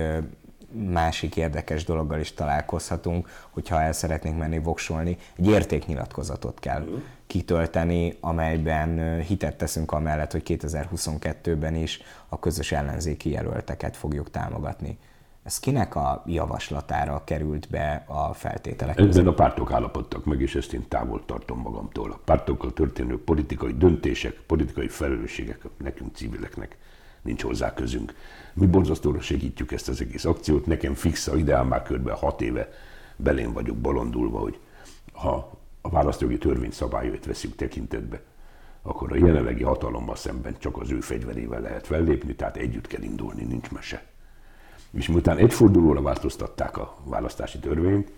másik 0.74 1.36
érdekes 1.36 1.84
dologgal 1.84 2.20
is 2.20 2.34
találkozhatunk, 2.34 3.30
hogyha 3.50 3.82
el 3.82 3.94
szeretnénk 3.94 4.38
menni 4.38 4.60
voksolni, 4.60 5.18
egy 5.36 5.48
értéknyilatkozatot 5.48 6.60
kell 6.60 6.82
uh-huh. 6.82 7.02
kitölteni, 7.28 8.18
amelyben 8.20 9.22
hitet 9.22 9.58
teszünk 9.58 9.92
amellett, 9.92 10.32
hogy 10.32 10.44
2022-ben 10.46 11.76
is 11.76 12.02
a 12.30 12.40
közös 12.40 12.72
ellenzéki 12.72 13.30
jelölteket 13.30 13.98
fogjuk 13.98 14.32
támogatni. 14.32 14.98
Ez 15.44 15.60
kinek 15.60 15.96
a 15.96 16.24
javaslatára 16.26 17.24
került 17.24 17.70
be 17.70 18.04
a 18.08 18.34
feltételek 18.34 18.96
között? 18.96 19.28
A 19.28 19.34
pártok 19.34 19.72
állapodtak 19.72 20.26
meg, 20.26 20.42
és 20.42 20.56
ezt 20.56 20.74
én 20.74 20.88
távol 20.88 21.26
tartom 21.26 21.60
magamtól. 21.60 22.12
A 22.12 22.20
pártokkal 22.26 22.74
történő 22.74 23.24
politikai 23.24 23.74
döntések, 23.78 24.34
politikai 24.34 24.88
felelősségek 24.88 25.66
nekünk 25.78 26.16
civileknek 26.16 26.78
nincs 27.22 27.42
hozzá 27.42 27.74
közünk. 27.74 28.14
Mi 28.54 28.66
borzasztóra 28.66 29.22
segítjük 29.22 29.72
ezt 29.72 29.90
az 29.90 30.02
egész 30.02 30.26
akciót. 30.26 30.66
Nekem 30.66 30.94
fix 30.94 31.28
a 31.28 31.36
ideál 31.36 31.64
már 31.64 31.84
kb. 31.84 32.10
hat 32.10 32.42
éve 32.42 32.70
belén 33.16 33.54
vagyok 33.54 33.78
bolondulva, 33.78 34.40
hogy 34.40 34.60
ha 35.14 35.60
a 35.82 35.90
választógi 35.90 36.38
törvény 36.38 36.72
szabályait 36.72 37.26
veszünk 37.26 37.56
tekintetbe, 37.56 38.22
akkor 38.82 39.12
a 39.12 39.26
jelenlegi 39.26 39.64
hatalommal 39.64 40.16
szemben 40.16 40.56
csak 40.60 40.78
az 40.78 40.92
ő 40.92 41.00
fegyverével 41.00 41.62
lehet 41.62 41.88
fellépni, 41.88 42.36
tehát 42.36 42.58
együtt 42.58 42.88
kell 42.88 43.02
indulni, 43.02 43.44
nincs 43.44 43.72
mese. 43.72 44.13
És 44.94 45.08
miután 45.08 45.38
egy 45.38 45.54
fordulóra 45.54 46.02
változtatták 46.02 46.78
a 46.78 46.98
választási 47.04 47.60
törvényt, 47.60 48.12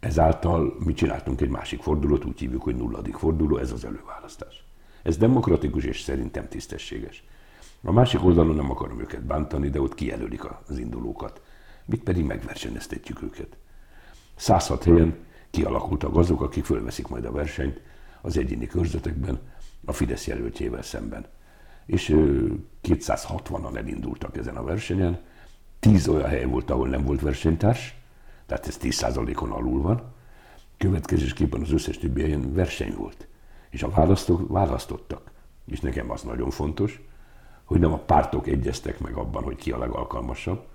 ezáltal 0.00 0.76
mi 0.84 0.92
csináltunk 0.92 1.40
egy 1.40 1.48
másik 1.48 1.82
fordulót, 1.82 2.24
úgy 2.24 2.38
hívjuk, 2.38 2.62
hogy 2.62 2.76
nulladik 2.76 3.16
forduló, 3.16 3.56
ez 3.56 3.72
az 3.72 3.84
előválasztás. 3.84 4.64
Ez 5.02 5.16
demokratikus 5.16 5.84
és 5.84 6.00
szerintem 6.00 6.48
tisztességes. 6.48 7.24
A 7.82 7.92
másik 7.92 8.24
oldalon 8.24 8.56
nem 8.56 8.70
akarom 8.70 9.00
őket 9.00 9.22
bántani, 9.22 9.68
de 9.68 9.80
ott 9.80 9.94
kijelölik 9.94 10.44
az 10.44 10.78
indulókat. 10.78 11.40
Mit 11.84 12.02
pedig 12.02 12.24
megversenyeztetjük 12.24 13.22
őket. 13.22 13.56
106 14.36 14.84
helyen 14.84 15.16
kialakultak 15.50 16.16
azok, 16.16 16.42
akik 16.42 16.64
fölveszik 16.64 17.08
majd 17.08 17.24
a 17.24 17.32
versenyt 17.32 17.80
az 18.20 18.36
egyéni 18.36 18.66
körzetekben 18.66 19.40
a 19.84 19.92
Fidesz 19.92 20.26
jelöltjével 20.26 20.82
szemben. 20.82 21.26
És 21.86 22.14
260-an 22.82 23.76
elindultak 23.76 24.36
ezen 24.36 24.56
a 24.56 24.62
versenyen, 24.62 25.20
10 25.80 26.08
olyan 26.08 26.28
hely 26.28 26.44
volt, 26.44 26.70
ahol 26.70 26.88
nem 26.88 27.04
volt 27.04 27.20
versenytárs, 27.20 27.94
tehát 28.46 28.66
ez 28.66 28.78
10%-on 28.82 29.50
alul 29.50 29.82
van. 29.82 30.02
Következésképpen 30.76 31.60
az 31.60 31.72
összes 31.72 31.98
többi 31.98 32.20
helyen 32.20 32.54
verseny 32.54 32.94
volt. 32.96 33.26
És 33.70 33.82
a 33.82 33.90
választók 33.90 34.48
választottak. 34.48 35.30
És 35.66 35.80
nekem 35.80 36.10
az 36.10 36.22
nagyon 36.22 36.50
fontos, 36.50 37.00
hogy 37.64 37.80
nem 37.80 37.92
a 37.92 37.98
pártok 37.98 38.46
egyeztek 38.46 39.00
meg 39.00 39.14
abban, 39.14 39.42
hogy 39.42 39.56
ki 39.56 39.70
a 39.70 39.78
legalkalmasabb, 39.78 40.66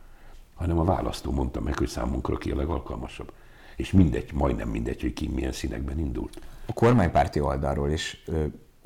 hanem 0.54 0.80
a 0.80 0.84
választó 0.84 1.32
mondta 1.32 1.62
meg, 1.62 1.78
hogy 1.78 1.88
számunkra 1.88 2.38
ki 2.38 2.52
a 2.52 2.56
legalkalmasabb. 2.56 3.32
És 3.76 3.92
mindegy, 3.92 4.34
majdnem 4.34 4.70
mindegy, 4.70 5.02
hogy 5.02 5.14
ki 5.14 5.28
milyen 5.28 5.52
színekben 5.52 6.00
indult. 6.00 6.40
A 6.66 6.74
kormánypárti 6.74 7.40
oldalról 7.40 7.90
is 7.90 8.24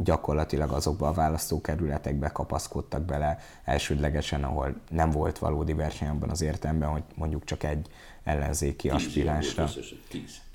gyakorlatilag 0.04 0.72
azokba 0.72 1.08
a 1.08 1.14
választókerületekbe 1.14 2.28
kapaszkodtak 2.28 3.02
bele 3.02 3.40
elsődlegesen, 3.64 4.44
ahol 4.44 4.76
nem 4.90 5.12
volt 5.12 5.38
valódi 5.38 5.74
verseny 5.74 6.08
abban 6.08 6.30
az 6.30 6.42
értelemben, 6.42 6.90
hogy 6.90 7.04
mondjuk 7.16 7.44
csak 7.44 7.64
egy 7.64 7.88
ellenzéki 8.24 8.90
aspiránsra. 8.90 9.70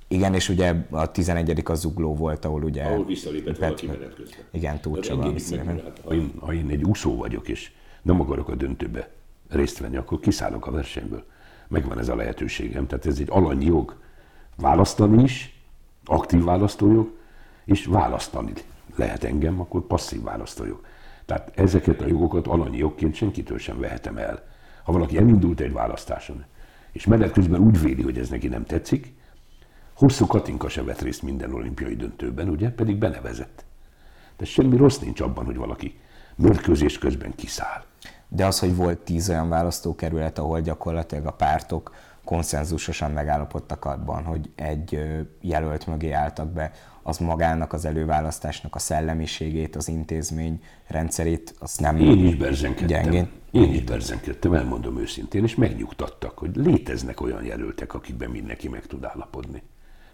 Igen, 0.08 0.34
és 0.34 0.48
ugye 0.48 0.74
a 0.90 1.10
11. 1.10 1.62
az 1.64 1.80
zugló 1.80 2.14
volt, 2.14 2.44
ahol 2.44 2.62
ugye... 2.62 2.84
Ahol 2.84 3.04
visszalépett 3.04 3.58
valaki 3.58 3.86
menet 3.86 4.14
közben. 4.14 4.44
Igen, 4.50 4.80
Túlcsaba 4.80 5.32
visszalépett. 5.32 6.00
Ha 6.04 6.14
én, 6.14 6.32
ha 6.40 6.52
én 6.52 6.68
egy 6.68 6.84
úszó 6.84 7.16
vagyok, 7.16 7.48
és 7.48 7.72
nem 8.02 8.20
akarok 8.20 8.48
a 8.48 8.54
döntőbe 8.54 9.08
részt 9.48 9.78
venni, 9.78 9.96
akkor 9.96 10.20
kiszállok 10.20 10.66
a 10.66 10.70
versenyből. 10.70 11.24
Megvan 11.68 11.98
ez 11.98 12.08
a 12.08 12.16
lehetőségem. 12.16 12.86
Tehát 12.86 13.06
ez 13.06 13.18
egy 13.18 13.28
alanyi 13.30 13.64
jog. 13.64 13.96
Választani 14.56 15.22
is, 15.22 15.62
aktív 16.04 16.44
választójog, 16.44 17.10
és 17.64 17.86
választani 17.86 18.52
lehet 18.96 19.24
engem, 19.24 19.60
akkor 19.60 19.86
passzív 19.86 20.22
választójog. 20.22 20.84
Tehát 21.26 21.52
ezeket 21.54 22.00
a 22.00 22.06
jogokat 22.06 22.46
alanyi 22.46 22.76
jogként 22.76 23.14
senkitől 23.14 23.58
sem 23.58 23.80
vehetem 23.80 24.16
el. 24.16 24.42
Ha 24.84 24.92
valaki 24.92 25.16
elindult 25.16 25.60
egy 25.60 25.72
választáson, 25.72 26.44
és 26.92 27.06
menet 27.06 27.32
közben 27.32 27.60
úgy 27.60 27.80
véli, 27.80 28.02
hogy 28.02 28.18
ez 28.18 28.28
neki 28.28 28.48
nem 28.48 28.64
tetszik, 28.64 29.14
hosszú 29.94 30.26
Katinka 30.26 30.68
se 30.68 30.82
vett 30.82 31.00
részt 31.00 31.22
minden 31.22 31.54
olimpiai 31.54 31.96
döntőben, 31.96 32.48
ugye, 32.48 32.70
pedig 32.70 32.96
benevezett. 32.96 33.64
De 34.36 34.44
semmi 34.44 34.76
rossz 34.76 34.98
nincs 34.98 35.20
abban, 35.20 35.44
hogy 35.44 35.56
valaki 35.56 35.98
mérkőzés 36.36 36.98
közben 36.98 37.34
kiszáll. 37.34 37.84
De 38.28 38.46
az, 38.46 38.58
hogy 38.58 38.76
volt 38.76 38.98
tíz 38.98 39.28
olyan 39.28 39.48
választókerület, 39.48 40.38
ahol 40.38 40.60
gyakorlatilag 40.60 41.26
a 41.26 41.32
pártok 41.32 41.94
konszenzusosan 42.24 43.10
megállapodtak 43.10 43.84
abban, 43.84 44.24
hogy 44.24 44.50
egy 44.54 45.00
jelölt 45.40 45.86
mögé 45.86 46.10
álltak 46.10 46.48
be, 46.48 46.72
az 47.06 47.18
magának 47.18 47.72
az 47.72 47.84
előválasztásnak 47.84 48.74
a 48.74 48.78
szellemiségét, 48.78 49.76
az 49.76 49.88
intézmény 49.88 50.62
rendszerét, 50.86 51.54
azt 51.58 51.80
nem 51.80 51.96
Én 51.96 52.26
is 52.26 52.34
berzenkedtem. 52.34 53.02
Gyengén. 53.02 53.28
Én 53.50 53.72
is 53.72 53.82
berzenkedtem, 53.82 54.54
elmondom 54.54 54.98
őszintén, 54.98 55.42
és 55.42 55.54
megnyugtattak, 55.54 56.38
hogy 56.38 56.56
léteznek 56.56 57.20
olyan 57.20 57.44
jelöltek, 57.44 57.94
akikben 57.94 58.30
mindenki 58.30 58.68
meg 58.68 58.86
tud 58.86 59.04
állapodni. 59.04 59.62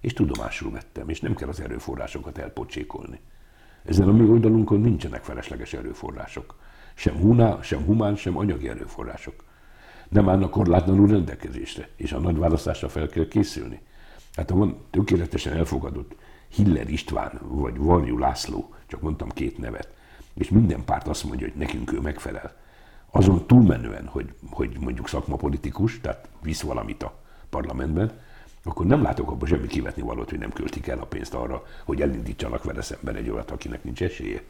És 0.01 0.13
tudomásul 0.13 0.71
vettem, 0.71 1.09
és 1.09 1.21
nem 1.21 1.35
kell 1.35 1.49
az 1.49 1.61
erőforrásokat 1.61 2.39
elpocsékolni. 2.39 3.21
Ezen 3.85 4.09
a 4.09 4.13
mi 4.13 4.29
oldalunkon 4.29 4.81
nincsenek 4.81 5.23
felesleges 5.23 5.73
erőforrások. 5.73 6.59
Sem 6.95 7.17
huná, 7.17 7.59
sem 7.63 7.85
humán, 7.85 8.17
sem 8.17 8.37
anyagi 8.37 8.69
erőforrások. 8.69 9.45
Nem 10.09 10.29
állnak 10.29 10.51
korlátlanul 10.51 11.09
rendelkezésre, 11.09 11.89
és 11.97 12.13
a 12.13 12.19
nagy 12.19 12.37
választásra 12.37 12.89
fel 12.89 13.09
kell 13.09 13.29
készülni. 13.29 13.81
Hát 14.35 14.51
ha 14.51 14.57
van 14.57 14.77
tökéletesen 14.91 15.57
elfogadott 15.57 16.15
Hiller 16.51 16.89
István 16.89 17.41
vagy 17.43 17.79
Varjú 17.79 18.19
László, 18.19 18.75
csak 18.87 19.01
mondtam 19.01 19.29
két 19.29 19.59
nevet, 19.59 19.89
és 20.35 20.49
minden 20.49 20.85
párt 20.85 21.09
azt 21.09 21.25
mondja, 21.25 21.47
hogy 21.47 21.57
nekünk 21.57 21.93
ő 21.93 22.01
megfelel, 22.01 22.53
azon 23.11 23.47
túlmenően, 23.47 24.07
hogy, 24.07 24.35
hogy 24.51 24.77
mondjuk 24.81 25.09
szakmapolitikus, 25.09 26.01
tehát 26.01 26.29
visz 26.43 26.61
valamit 26.61 27.03
a 27.03 27.15
parlamentben, 27.51 28.13
akkor 28.65 28.87
nem 28.87 29.03
látok 29.03 29.31
abban 29.31 29.49
semmi 29.49 29.67
kivetni 29.67 30.03
valót, 30.03 30.31
hogy 30.31 30.39
nem 30.39 30.53
költik 30.53 30.87
el 30.87 30.99
a 30.99 31.05
pénzt 31.05 31.35
arra, 31.35 31.63
hogy 31.85 32.01
elindítsanak 32.01 32.65
vele 32.65 32.83
szemben 32.83 33.17
egy 33.17 33.31
olyat, 33.31 33.51
akinek 33.51 33.85
nincs 33.85 34.03
esélye. 34.03 34.43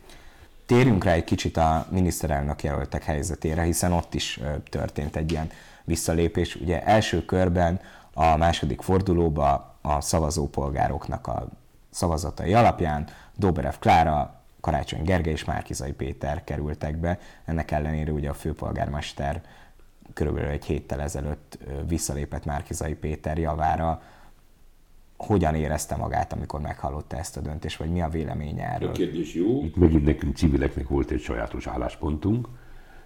Térjünk 0.66 1.04
rá 1.04 1.12
egy 1.12 1.24
kicsit 1.24 1.56
a 1.56 1.86
miniszterelnök 1.90 2.62
jelöltek 2.62 3.02
helyzetére, 3.04 3.62
hiszen 3.62 3.92
ott 3.92 4.14
is 4.14 4.40
történt 4.68 5.16
egy 5.16 5.30
ilyen 5.30 5.50
visszalépés. 5.84 6.56
Ugye 6.56 6.84
első 6.84 7.24
körben 7.24 7.80
a 8.14 8.36
második 8.36 8.80
fordulóba 8.82 9.78
a 9.80 10.00
szavazópolgároknak 10.00 11.26
a 11.26 11.48
szavazatai 11.90 12.54
alapján 12.54 13.08
Dobrev 13.36 13.74
Klára, 13.78 14.34
Karácsony 14.60 15.02
Gergely 15.02 15.32
és 15.32 15.44
Márkizai 15.44 15.92
Péter 15.92 16.44
kerültek 16.44 16.96
be. 16.96 17.18
Ennek 17.44 17.70
ellenére 17.70 18.12
ugye 18.12 18.28
a 18.28 18.34
főpolgármester 18.34 19.42
körülbelül 20.14 20.50
egy 20.50 20.64
héttel 20.64 21.00
ezelőtt 21.00 21.58
visszalépett 21.88 22.44
Márkizai 22.44 22.94
Péter 22.94 23.38
javára. 23.38 24.02
Hogyan 25.16 25.54
érezte 25.54 25.96
magát, 25.96 26.32
amikor 26.32 26.60
meghallotta 26.60 27.16
ezt 27.16 27.36
a 27.36 27.40
döntést, 27.40 27.76
vagy 27.76 27.90
mi 27.90 28.02
a 28.02 28.08
véleménye 28.08 28.64
erről? 28.64 28.88
A 28.88 28.92
kérdés 28.92 29.34
jó. 29.34 29.64
Itt 29.64 29.76
megint 29.76 30.04
nekünk 30.04 30.36
civileknek 30.36 30.88
volt 30.88 31.10
egy 31.10 31.20
sajátos 31.20 31.66
álláspontunk, 31.66 32.48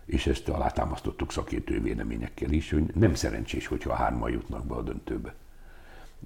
és 0.05 0.27
ezt 0.27 0.49
alátámasztottuk 0.49 1.33
szakértő 1.33 1.83
véleményekkel 1.83 2.51
is, 2.51 2.71
hogy 2.71 2.85
nem 2.95 3.15
szerencsés, 3.15 3.67
hogyha 3.67 3.95
hárman 3.95 4.31
jutnak 4.31 4.67
be 4.67 4.75
a 4.75 4.83
döntőbe. 4.83 5.35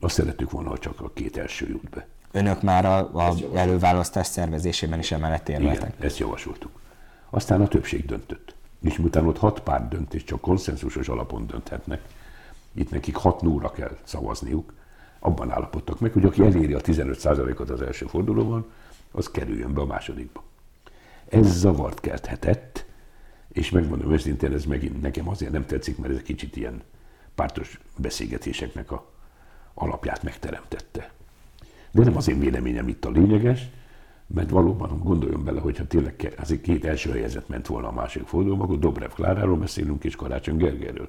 Azt 0.01 0.15
szerettük 0.15 0.51
volna, 0.51 0.69
ha 0.69 0.79
csak 0.79 1.01
a 1.01 1.11
két 1.13 1.37
első 1.37 1.69
jut 1.69 1.91
be. 1.91 2.07
Önök 2.31 2.63
már 2.63 2.85
a, 2.87 3.29
a 3.29 3.35
előválasztás 3.55 4.27
szervezésében 4.27 4.99
is 4.99 5.13
emellett 5.13 5.49
érveltek. 5.49 5.95
Igen, 5.95 6.07
ezt 6.07 6.19
javasoltuk. 6.19 6.81
Aztán 7.31 7.61
a 7.61 7.69
többség 7.69 8.07
döntött. 8.07 8.55
És 8.83 8.97
miután 8.97 9.27
ott 9.27 9.39
hat 9.39 9.61
párt 9.61 9.89
dönt, 9.89 10.15
és 10.15 10.25
csak 10.25 10.41
konszenzusos 10.41 11.09
alapon 11.09 11.47
dönthetnek, 11.47 12.01
itt 12.73 12.91
nekik 12.91 13.17
hat 13.17 13.43
núra 13.43 13.71
kell 13.71 13.97
szavazniuk, 14.05 14.73
abban 15.19 15.51
állapodtak 15.51 16.01
meg, 16.01 16.13
hogy 16.13 16.25
aki 16.25 16.43
eléri 16.43 16.73
a 16.73 16.81
15%-ot 16.81 17.71
az 17.71 17.83
első 17.83 18.07
fordulóban, 18.07 18.67
az 19.11 19.31
kerüljön 19.31 19.75
be 19.75 19.81
a 19.81 19.87
másodikba. 19.87 20.43
Ez 21.29 21.59
zavart 21.59 22.01
kelthetett, 22.01 22.85
és 23.53 23.71
megmondom 23.71 24.13
őszintén, 24.13 24.53
ez 24.53 24.65
megint 24.65 25.01
nekem 25.01 25.29
azért 25.29 25.53
nem 25.53 25.67
tetszik, 25.67 25.99
mert 25.99 26.13
ez 26.13 26.19
egy 26.19 26.25
kicsit 26.25 26.57
ilyen 26.57 26.83
pártos 27.35 27.81
beszélgetéseknek 27.97 28.91
a 28.91 29.07
alapját 29.75 30.23
megteremtette. 30.23 31.11
De 31.91 32.05
nem 32.05 32.17
az 32.17 32.29
én 32.29 32.39
véleményem 32.39 32.89
itt 32.89 33.05
a 33.05 33.11
lényeges, 33.11 33.69
mert 34.35 34.51
valóban 34.51 35.01
gondoljon 35.05 35.45
bele, 35.45 35.61
hogyha 35.61 35.87
tényleg 35.87 36.35
az 36.41 36.51
egy 36.51 36.61
két 36.61 36.85
első 36.85 37.11
helyezett 37.11 37.49
ment 37.49 37.67
volna 37.67 37.89
a 37.89 37.93
másik 37.93 38.27
fordulóba, 38.27 38.65
akkor 38.65 38.79
Dobrev 38.79 39.11
Kláráról 39.11 39.57
beszélünk 39.57 40.05
és 40.05 40.17
Karácsony 40.17 40.57
Gergelyről. 40.57 41.09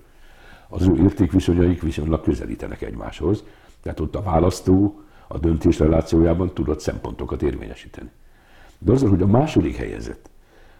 Az 0.67 0.87
ő 0.87 1.03
értékviszonyaik 1.03 1.81
viszonylag 1.81 2.21
közelítenek 2.21 2.81
egymáshoz, 2.81 3.43
tehát 3.81 3.99
ott 3.99 4.15
a 4.15 4.21
választó 4.21 5.01
a 5.27 5.37
döntés 5.37 5.79
relációjában 5.79 6.53
tudott 6.53 6.79
szempontokat 6.79 7.41
érvényesíteni. 7.41 8.09
De 8.77 8.91
az, 8.91 9.01
hogy 9.01 9.21
a 9.21 9.27
második 9.27 9.75
helyezett 9.75 10.29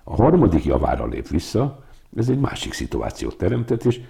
a 0.04 0.16
harmadik 0.16 0.66
javára 0.66 1.06
lép 1.06 1.28
vissza, 1.28 1.84
ez 2.16 2.30
egy 2.30 2.40
másik 2.40 2.74
szituációt 2.74 3.38
teremtett, 3.38 3.84
és 3.84 4.02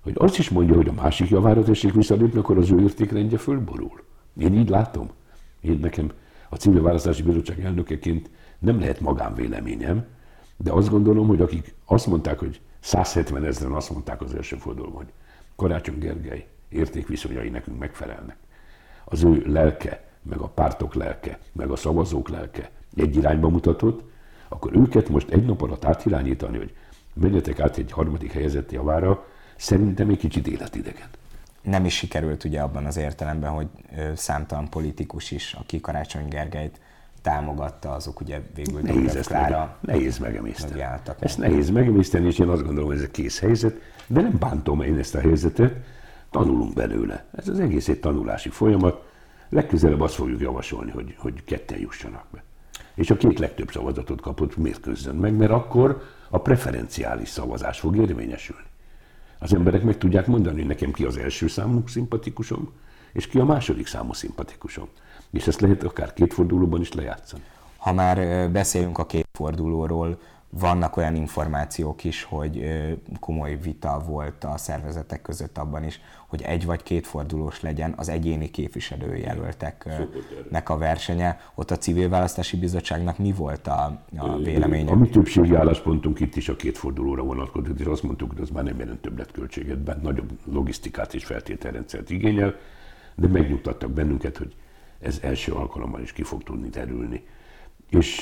hogy 0.00 0.14
azt 0.16 0.38
is 0.38 0.50
mondja, 0.50 0.74
hogy 0.74 0.88
a 0.88 0.92
másik 0.92 1.28
javára 1.28 1.62
tessék 1.62 1.92
visszalépni, 1.92 2.38
akkor 2.38 2.58
az 2.58 2.70
ő 2.70 2.80
értékrendje 2.80 3.38
fölborul. 3.38 4.02
Én 4.38 4.54
így 4.54 4.68
látom. 4.68 5.10
Én 5.60 5.78
nekem 5.78 6.12
a 6.48 6.56
Civil 6.56 6.82
Választási 6.82 7.22
Bizottság 7.22 7.64
elnökeként 7.64 8.30
nem 8.58 8.78
lehet 8.78 9.00
magánvéleményem, 9.00 10.04
de 10.56 10.72
azt 10.72 10.90
gondolom, 10.90 11.26
hogy 11.26 11.40
akik 11.40 11.74
azt 11.84 12.06
mondták, 12.06 12.38
hogy 12.38 12.60
170 12.80 13.44
ezeren 13.44 13.72
azt 13.72 13.90
mondták 13.90 14.20
az 14.20 14.34
első 14.34 14.56
fordulóban, 14.56 14.96
hogy 14.96 15.12
Karácsony 15.56 15.98
Gergely 15.98 16.46
értékviszonyai 16.68 17.48
nekünk 17.48 17.78
megfelelnek. 17.78 18.36
Az 19.04 19.22
ő 19.22 19.42
lelke, 19.46 20.04
meg 20.22 20.38
a 20.38 20.48
pártok 20.48 20.94
lelke, 20.94 21.38
meg 21.52 21.70
a 21.70 21.76
szavazók 21.76 22.28
lelke 22.28 22.70
egy 22.96 23.16
irányba 23.16 23.48
mutatott, 23.48 24.02
akkor 24.48 24.76
őket 24.76 25.08
most 25.08 25.30
egy 25.30 25.44
nap 25.44 25.62
alatt 25.62 25.84
átirányítani, 25.84 26.56
hogy 26.58 26.74
menjetek 27.14 27.60
át 27.60 27.76
egy 27.76 27.92
harmadik 27.92 28.32
helyezett 28.32 28.72
javára, 28.72 29.26
szerintem 29.56 30.08
egy 30.08 30.18
kicsit 30.18 30.46
életidegen 30.46 31.08
nem 31.64 31.84
is 31.84 31.96
sikerült 31.96 32.44
ugye 32.44 32.60
abban 32.60 32.84
az 32.84 32.96
értelemben, 32.96 33.50
hogy 33.50 33.66
számtalan 34.14 34.68
politikus 34.68 35.30
is, 35.30 35.52
aki 35.52 35.80
Karácsony 35.80 36.28
Gergelyt 36.28 36.80
támogatta, 37.22 37.92
azok 37.92 38.20
ugye 38.20 38.40
végül 38.54 38.80
nehéz 38.80 39.14
ezt 39.14 39.28
Klára 39.28 39.78
meg, 39.80 39.96
nehéz 39.96 40.18
megemészteni. 40.18 40.72
Ezt 41.18 41.38
nehéz 41.38 41.70
megemészteni, 41.70 42.26
és 42.26 42.38
én 42.38 42.48
azt 42.48 42.62
gondolom, 42.62 42.88
hogy 42.88 42.96
ez 42.96 43.02
egy 43.02 43.10
kész 43.10 43.40
helyzet, 43.40 43.74
de 44.06 44.20
nem 44.20 44.36
bántom 44.38 44.80
én 44.82 44.98
ezt 44.98 45.14
a 45.14 45.20
helyzetet, 45.20 45.74
tanulunk 46.30 46.74
belőle. 46.74 47.24
Ez 47.36 47.48
az 47.48 47.60
egész 47.60 47.88
egy 47.88 48.00
tanulási 48.00 48.48
folyamat. 48.48 49.12
Legközelebb 49.48 50.00
azt 50.00 50.14
fogjuk 50.14 50.40
javasolni, 50.40 50.90
hogy, 50.90 51.14
hogy 51.18 51.44
ketten 51.44 51.78
jussanak 51.78 52.24
be. 52.32 52.42
És 52.94 53.10
a 53.10 53.16
két 53.16 53.38
legtöbb 53.38 53.70
szavazatot 53.70 54.20
kapott 54.20 54.56
mérkőzzön 54.56 55.14
meg, 55.14 55.32
mert 55.32 55.50
akkor 55.50 56.02
a 56.28 56.38
preferenciális 56.40 57.28
szavazás 57.28 57.78
fog 57.78 57.96
érvényesülni. 57.96 58.66
Az 59.44 59.54
emberek 59.54 59.82
meg 59.82 59.98
tudják 59.98 60.26
mondani, 60.26 60.56
hogy 60.56 60.66
nekem 60.66 60.92
ki 60.92 61.04
az 61.04 61.16
első 61.16 61.48
számú 61.48 61.82
szimpatikusom, 61.86 62.72
és 63.12 63.26
ki 63.26 63.38
a 63.38 63.44
második 63.44 63.86
számú 63.86 64.12
szimpatikusom. 64.12 64.88
És 65.30 65.46
ezt 65.46 65.60
lehet 65.60 65.82
akár 65.82 66.12
két 66.12 66.32
fordulóban 66.32 66.80
is 66.80 66.92
lejátszani. 66.92 67.42
Ha 67.76 67.92
már 67.92 68.50
beszélünk 68.50 68.98
a 68.98 69.06
két 69.06 69.28
fordulóról, 69.32 70.18
vannak 70.58 70.96
olyan 70.96 71.14
információk 71.14 72.04
is, 72.04 72.22
hogy 72.22 72.84
komoly 73.20 73.58
vita 73.62 74.02
volt 74.06 74.44
a 74.44 74.56
szervezetek 74.56 75.22
között 75.22 75.58
abban 75.58 75.84
is, 75.84 76.00
hogy 76.26 76.42
egy 76.42 76.64
vagy 76.64 76.82
két 76.82 77.06
fordulós 77.06 77.60
legyen 77.60 77.94
az 77.96 78.08
egyéni 78.08 78.50
képviselőjelölteknek 78.50 80.68
a 80.68 80.78
versenye. 80.78 81.40
Ott 81.54 81.70
a 81.70 81.78
civil 81.78 82.08
választási 82.08 82.56
bizottságnak 82.56 83.18
mi 83.18 83.32
volt 83.32 83.66
a, 83.66 84.02
a 84.16 84.36
véleménye? 84.36 84.90
A 84.90 84.94
mi 84.94 85.08
többségi 85.08 85.54
álláspontunk 85.54 86.20
itt 86.20 86.36
is 86.36 86.48
a 86.48 86.56
két 86.56 86.78
fordulóra 86.78 87.22
vonatkozott, 87.22 87.80
és 87.80 87.86
azt 87.86 88.02
mondtuk, 88.02 88.30
hogy 88.30 88.40
az 88.40 88.50
már 88.50 88.64
nem 88.64 88.78
jelent 88.78 89.00
többletköltséget, 89.00 89.78
bent 89.78 90.02
nagyobb 90.02 90.30
logisztikát 90.44 91.14
és 91.14 91.24
feltételrendszert 91.24 92.10
igényel, 92.10 92.54
de 93.14 93.26
megnyugtattak 93.26 93.90
bennünket, 93.90 94.36
hogy 94.36 94.54
ez 95.00 95.18
első 95.22 95.52
alkalommal 95.52 96.00
is 96.00 96.12
ki 96.12 96.22
fog 96.22 96.42
tudni 96.42 96.68
terülni 96.68 97.22
és 97.94 98.20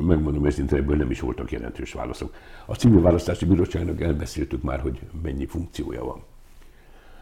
megmondom 0.00 0.46
őszintén, 0.46 0.78
ebből 0.78 0.96
nem 0.96 1.10
is 1.10 1.20
voltak 1.20 1.50
jelentős 1.50 1.92
válaszok. 1.92 2.34
A 2.66 2.74
civil 2.74 3.00
választási 3.00 3.44
bizottságnak 3.44 4.00
elbeszéltük 4.00 4.62
már, 4.62 4.80
hogy 4.80 5.00
mennyi 5.22 5.46
funkciója 5.46 6.04
van. 6.04 6.22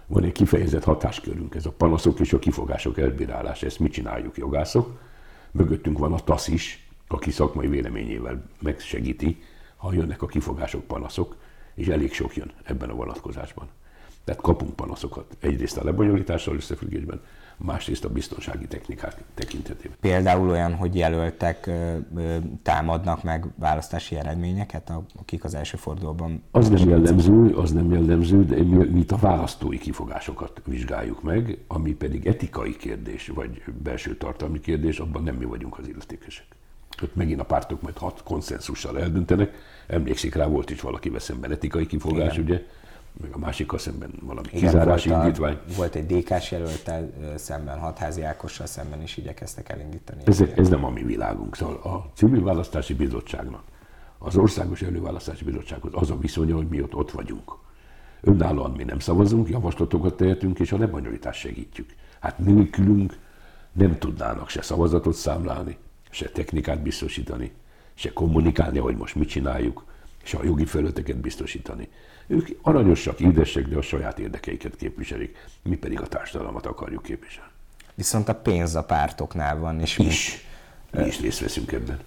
Van 0.07 0.25
egy 0.25 0.33
kifejezett 0.33 0.85
hatáskörünk, 0.85 1.55
ez 1.55 1.67
a 1.67 1.71
panaszok 1.71 2.21
és 2.21 2.33
a 2.33 2.39
kifogások 2.39 2.99
elbírálása, 2.99 3.67
ezt 3.67 3.79
mit 3.79 3.93
csináljuk 3.93 4.37
jogászok. 4.37 5.01
Mögöttünk 5.51 5.99
van 5.99 6.13
a 6.13 6.19
TASZ 6.19 6.49
is, 6.49 6.89
aki 7.09 7.31
szakmai 7.31 7.67
véleményével 7.67 8.43
megsegíti, 8.59 9.43
ha 9.77 9.93
jönnek 9.93 10.23
a 10.23 10.27
kifogások, 10.27 10.85
panaszok, 10.85 11.37
és 11.75 11.87
elég 11.87 12.13
sok 12.13 12.37
jön 12.37 12.53
ebben 12.63 12.91
a 12.91 12.95
vonatkozásban. 12.95 13.69
Tehát 14.25 14.41
kapunk 14.41 14.77
panaszokat. 14.77 15.37
Egyrészt 15.41 15.77
a 15.77 15.85
lebonyolítással 15.85 16.55
összefüggésben, 16.55 17.21
másrészt 17.65 18.05
a 18.05 18.09
biztonsági 18.09 18.67
technikák 18.67 19.23
tekintetében. 19.35 19.97
Például 20.01 20.51
olyan, 20.51 20.75
hogy 20.75 20.95
jelöltek 20.95 21.71
támadnak 22.63 23.23
meg 23.23 23.47
választási 23.57 24.17
eredményeket, 24.17 24.93
akik 25.19 25.45
az 25.45 25.55
első 25.55 25.77
fordulóban... 25.77 26.43
Az 26.51 26.69
nem 26.69 26.89
jellemző, 26.89 27.55
az 27.55 27.73
nem 27.73 27.93
jellemző, 27.93 28.45
de 28.45 28.57
mi, 28.57 28.89
mi 28.89 29.05
a 29.09 29.17
választói 29.17 29.79
kifogásokat 29.79 30.63
vizsgáljuk 30.65 31.23
meg, 31.23 31.59
ami 31.67 31.93
pedig 31.93 32.27
etikai 32.27 32.77
kérdés, 32.77 33.29
vagy 33.35 33.63
belső 33.83 34.17
tartalmi 34.17 34.61
kérdés, 34.61 34.99
abban 34.99 35.23
nem 35.23 35.35
mi 35.35 35.45
vagyunk 35.45 35.79
az 35.79 35.89
illetékesek. 35.89 36.47
Ott 37.03 37.15
megint 37.15 37.41
a 37.41 37.45
pártok 37.45 37.83
majd 37.83 37.99
hat 37.99 38.23
konszenzussal 38.23 39.01
eldöntenek. 39.01 39.55
Emlékszik 39.87 40.35
rá, 40.35 40.47
volt 40.47 40.71
is 40.71 40.81
valaki 40.81 41.13
szemben 41.19 41.51
etikai 41.51 41.87
kifogás, 41.87 42.33
Igen. 42.33 42.45
ugye? 42.45 42.63
Meg 43.21 43.31
a 43.33 43.39
másikkal 43.39 43.79
szemben 43.79 44.13
valami 44.21 44.49
Igen, 44.51 44.61
kizárási 44.61 45.09
volt 45.09 45.23
indítvány. 45.23 45.53
A, 45.53 45.73
volt 45.77 45.95
egy 45.95 46.07
DK-s 46.07 46.51
jelöltel 46.51 47.11
szemben, 47.37 47.79
hatházi 47.79 48.23
Ákossal 48.23 48.67
szemben 48.67 49.03
is 49.03 49.17
igyekeztek 49.17 49.69
elindítani. 49.69 50.23
Ez, 50.25 50.41
ez 50.41 50.69
nem 50.69 50.85
a 50.85 50.91
mi 50.91 51.03
világunk. 51.03 51.57
Szóval 51.57 51.77
a 51.77 52.11
Civil 52.15 52.43
Választási 52.43 52.95
Bizottságnak, 52.95 53.63
az 54.19 54.37
Országos 54.37 54.83
Előválasztási 54.83 55.45
Bizottsághoz 55.45 55.93
az 55.95 56.11
a 56.11 56.19
viszonya, 56.19 56.57
hogy 56.57 56.69
mi 56.69 56.83
ott, 56.83 56.95
ott 56.95 57.11
vagyunk. 57.11 57.53
Önállóan 58.21 58.71
mi 58.71 58.85
nem 58.85 58.99
szavazunk, 58.99 59.49
javaslatokat 59.49 60.17
tehetünk, 60.17 60.59
és 60.59 60.73
a 60.73 60.79
lebonyolítást 60.79 61.41
segítjük. 61.41 61.95
Hát 62.21 62.39
nélkülünk 62.39 63.19
nem 63.73 63.99
tudnának 63.99 64.49
se 64.49 64.63
szavazatot 64.63 65.15
számlálni, 65.15 65.77
se 66.11 66.29
technikát 66.29 66.83
biztosítani, 66.83 67.53
se 67.95 68.13
kommunikálni, 68.13 68.79
hogy 68.79 68.97
most 68.97 69.15
mit 69.15 69.29
csináljuk, 69.29 69.85
se 70.23 70.39
a 70.39 70.45
jogi 70.45 70.65
felületeket 70.65 71.17
biztosítani. 71.17 71.89
Ők 72.31 72.49
aranyosak, 72.63 73.21
édesek, 73.21 73.69
de 73.69 73.77
a 73.77 73.83
saját 73.83 74.19
érdekeiket 74.19 74.77
képviselik, 74.77 75.37
mi 75.63 75.77
pedig 75.77 76.01
a 76.01 76.07
társadalmat 76.07 76.67
akarjuk 76.67 77.03
képviselni. 77.03 77.51
Viszont 77.95 78.29
a 78.29 78.35
pénz 78.35 78.75
a 78.75 78.85
pártoknál 78.85 79.59
van, 79.59 79.81
és 79.81 79.99
is. 79.99 80.45
Mi 80.91 81.07
is 81.07 81.21
részt 81.21 81.41
veszünk 81.41 81.73
ebben. 81.73 81.99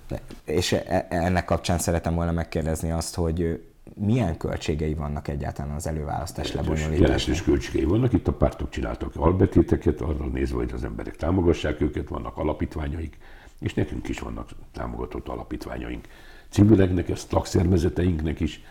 És 0.44 0.72
e, 0.72 0.84
e, 0.88 1.08
ennek 1.10 1.46
kapcsán 1.46 1.78
szeretem 1.78 2.16
volna 2.16 2.32
megkérdezni 2.32 2.92
azt, 2.92 3.16
hogy 3.16 3.64
milyen 3.96 4.38
költségei 4.38 4.94
vannak 4.94 5.28
egyáltalán 5.28 5.76
az 5.76 5.88
előválasztás 5.88 6.52
lebonyolításnak? 6.52 7.00
Jelentős 7.00 7.44
költségei 7.44 7.84
vannak. 7.84 8.14
Itt 8.14 8.28
a 8.28 8.34
pártok 8.34 8.70
csináltak 8.70 9.16
albetéteket, 9.16 10.02
arra 10.02 10.26
nézve, 10.26 10.56
hogy 10.56 10.72
az 10.74 10.84
emberek 10.84 11.16
támogassák 11.16 11.82
őket, 11.82 12.08
vannak 12.08 12.38
alapítványaik, 12.38 13.18
és 13.60 13.74
nekünk 13.74 14.08
is 14.08 14.20
vannak 14.20 14.50
támogatott 14.72 15.28
alapítványaink. 15.28 16.08
Civileknek, 16.50 17.10
ez 17.10 17.26
tagszervezeteinknek 17.26 18.40
is 18.40 18.62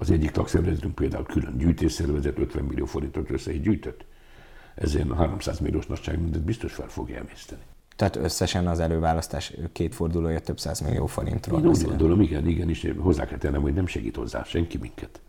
az 0.00 0.10
egyik 0.10 0.30
tagszervezetünk 0.30 0.94
például 0.94 1.24
külön 1.24 1.58
gyűjtésszervezet 1.58 2.38
50 2.38 2.64
millió 2.64 2.84
forintot 2.84 3.30
össze 3.30 3.52
gyűjtött. 3.52 4.04
Ezért 4.74 5.10
a 5.10 5.14
300 5.14 5.58
milliós 5.58 5.86
nagyságrendet 5.86 6.42
biztos 6.42 6.72
fel 6.72 6.88
fogja 6.88 7.16
emészteni. 7.16 7.62
Tehát 7.96 8.16
összesen 8.16 8.66
az 8.66 8.80
előválasztás 8.80 9.52
két 9.72 9.94
fordulója 9.94 10.40
több 10.40 10.58
száz 10.58 10.80
millió 10.80 11.06
forintról. 11.06 11.60
Én 11.60 11.66
úgy 11.66 11.82
gondolom, 11.82 12.20
igen, 12.20 12.46
igen, 12.46 12.68
és 12.68 12.92
hozzá 12.98 13.26
kell 13.26 13.38
tennem, 13.38 13.62
hogy 13.62 13.74
nem 13.74 13.86
segít 13.86 14.16
hozzá 14.16 14.44
senki 14.44 14.78
minket. 14.78 15.20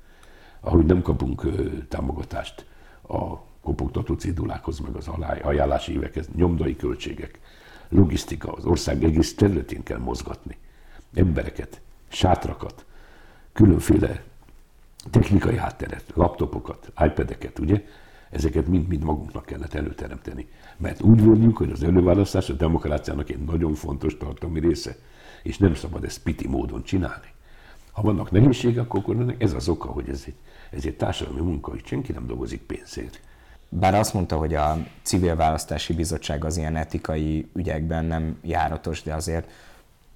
Ahogy 0.60 0.86
nem 0.86 1.01
kapunk 1.01 1.45
támogatást 1.88 2.65
a 3.07 3.36
kopogtató 3.62 4.13
cédulákhoz, 4.13 4.79
meg 4.79 4.95
az 4.95 5.10
ajánlási 5.41 5.93
évekhez, 5.93 6.29
nyomdai 6.36 6.75
költségek, 6.75 7.39
logisztika, 7.89 8.51
az 8.51 8.65
ország 8.65 9.03
egész 9.03 9.36
területén 9.36 9.84
kell 9.84 9.99
mozgatni. 9.99 10.57
Embereket, 11.13 11.81
sátrakat, 12.07 12.86
különféle 13.53 14.23
technikai 15.10 15.58
hátteret, 15.58 16.04
laptopokat, 16.14 16.92
iPad-eket, 17.06 17.60
ugye? 17.60 17.84
Ezeket 18.30 18.68
mind-mind 18.68 19.04
magunknak 19.04 19.46
kellett 19.46 19.74
előteremteni. 19.74 20.48
Mert 20.78 21.02
úgy 21.02 21.24
véljük, 21.24 21.58
hogy 21.58 21.72
az 21.72 21.84
előválasztás 21.84 22.50
a 22.50 22.54
demokráciának 22.54 23.30
egy 23.30 23.44
nagyon 23.44 23.74
fontos 23.74 24.18
tartalmi 24.18 24.60
része, 24.60 24.96
és 25.44 25.58
nem 25.58 25.76
szabad 25.76 26.04
ezt 26.04 26.24
piti 26.24 26.48
módon 26.48 26.84
csinálni. 26.84 27.28
Ha 27.92 28.02
vannak 28.02 28.32
nehézségek, 28.32 28.94
akkor 28.94 29.36
ez 29.38 29.54
az 29.54 29.70
oka, 29.70 29.88
hogy 29.88 30.10
ez 30.10 30.24
egy, 30.26 30.36
ez 30.72 30.86
egy 30.86 30.96
társadalmi 30.98 31.42
munka, 31.42 31.72
hogy 31.72 31.86
senki 31.86 32.12
nem 32.12 32.28
dolgozik 32.28 32.62
pénzért. 32.62 33.20
Bár 33.70 33.96
azt 33.96 34.14
mondta, 34.14 34.38
hogy 34.38 34.54
a 34.54 34.78
civil 35.02 35.36
választási 35.36 35.94
bizottság 35.94 36.46
az 36.46 36.58
ilyen 36.58 36.76
etikai 36.76 37.50
ügyekben 37.54 38.06
nem 38.06 38.38
járatos, 38.42 39.04
de 39.04 39.14
azért 39.14 39.50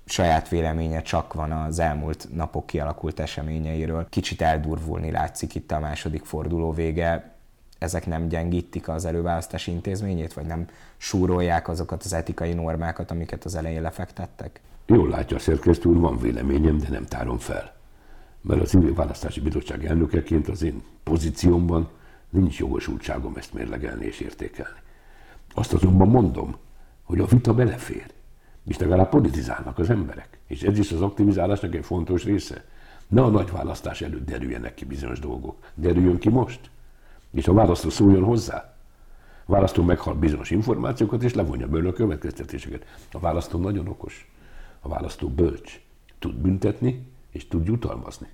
saját 0.06 0.50
véleménye 0.50 1.02
csak 1.02 1.34
van 1.34 1.52
az 1.52 1.80
elmúlt 1.80 2.28
napok 2.34 2.66
kialakult 2.66 3.20
eseményeiről. 3.20 4.08
Kicsit 4.10 4.42
eldurvulni 4.42 5.12
látszik 5.12 5.56
itt 5.56 5.72
a 5.72 5.80
második 5.80 6.26
forduló 6.26 6.72
vége. 6.72 7.34
Ezek 7.80 8.06
nem 8.06 8.28
gyengítik 8.28 8.88
az 8.88 9.06
előválasztási 9.06 9.72
intézményét, 9.72 10.34
vagy 10.34 10.46
nem 10.46 10.68
súrolják 10.98 11.68
azokat 11.68 12.04
az 12.04 12.14
etikai 12.14 12.54
normákat, 12.54 13.12
amiket 13.12 13.46
az 13.46 13.56
elején 13.56 13.82
lefektettek? 13.82 14.62
Jól 14.86 15.10
látja 15.10 15.38
a 15.38 15.40
szerkesztő 15.40 15.90
úr, 15.90 16.00
van 16.00 16.18
véleményem, 16.18 16.78
de 16.78 16.90
nem 16.90 17.06
tárom 17.06 17.38
fel. 17.38 17.74
Mert 18.42 18.62
a 18.62 18.66
civil 18.66 18.94
választási 18.94 19.40
bizottság 19.40 19.86
elnökeként 19.86 20.48
az 20.48 20.64
én 20.64 20.84
pozíciómban 21.04 21.90
nincs 22.30 22.60
jogosultságom 22.60 23.36
ezt 23.36 23.54
mérlegelni 23.54 24.06
és 24.06 24.20
értékelni. 24.20 24.80
Azt 25.54 25.74
azonban 25.74 26.08
mondom, 26.08 26.56
hogy 27.04 27.20
a 27.20 27.26
vita 27.26 27.54
belefér 27.54 28.06
és 28.68 28.78
legalább 28.78 29.10
politizálnak 29.10 29.80
az 29.80 29.90
emberek. 29.90 30.40
És 30.48 30.64
ez 30.64 30.78
is 30.78 30.92
az 30.92 31.02
aktivizálásnak 31.02 31.76
egy 31.76 31.86
fontos 31.86 32.24
része. 32.24 32.64
Ne 33.08 33.22
a 33.22 33.30
nagy 33.30 33.52
választás 33.52 34.02
előtt 34.02 34.26
derüljenek 34.26 34.74
ki 34.74 34.86
bizonyos 34.86 35.20
dolgok. 35.20 35.72
Derüljön 35.74 36.18
ki 36.18 36.30
most. 36.30 36.60
És 37.32 37.48
a 37.48 37.54
választó 37.54 37.90
szóljon 37.90 38.24
hozzá. 38.24 38.76
A 39.46 39.52
választó 39.52 39.84
meghal 39.84 40.14
bizonyos 40.14 40.50
információkat, 40.50 41.24
és 41.24 41.34
levonja 41.34 41.68
belőle 41.68 41.90
a 41.90 41.94
következtetéseket. 41.94 42.86
A 43.12 43.20
választó 43.20 43.60
nagyon 43.60 43.88
okos. 43.88 44.32
A 44.80 44.88
választó 44.88 45.30
bölcs. 45.30 45.82
Tud 46.20 46.36
büntetni, 46.36 47.08
és 47.32 47.48
tud 47.48 47.68
jutalmazni. 47.68 48.28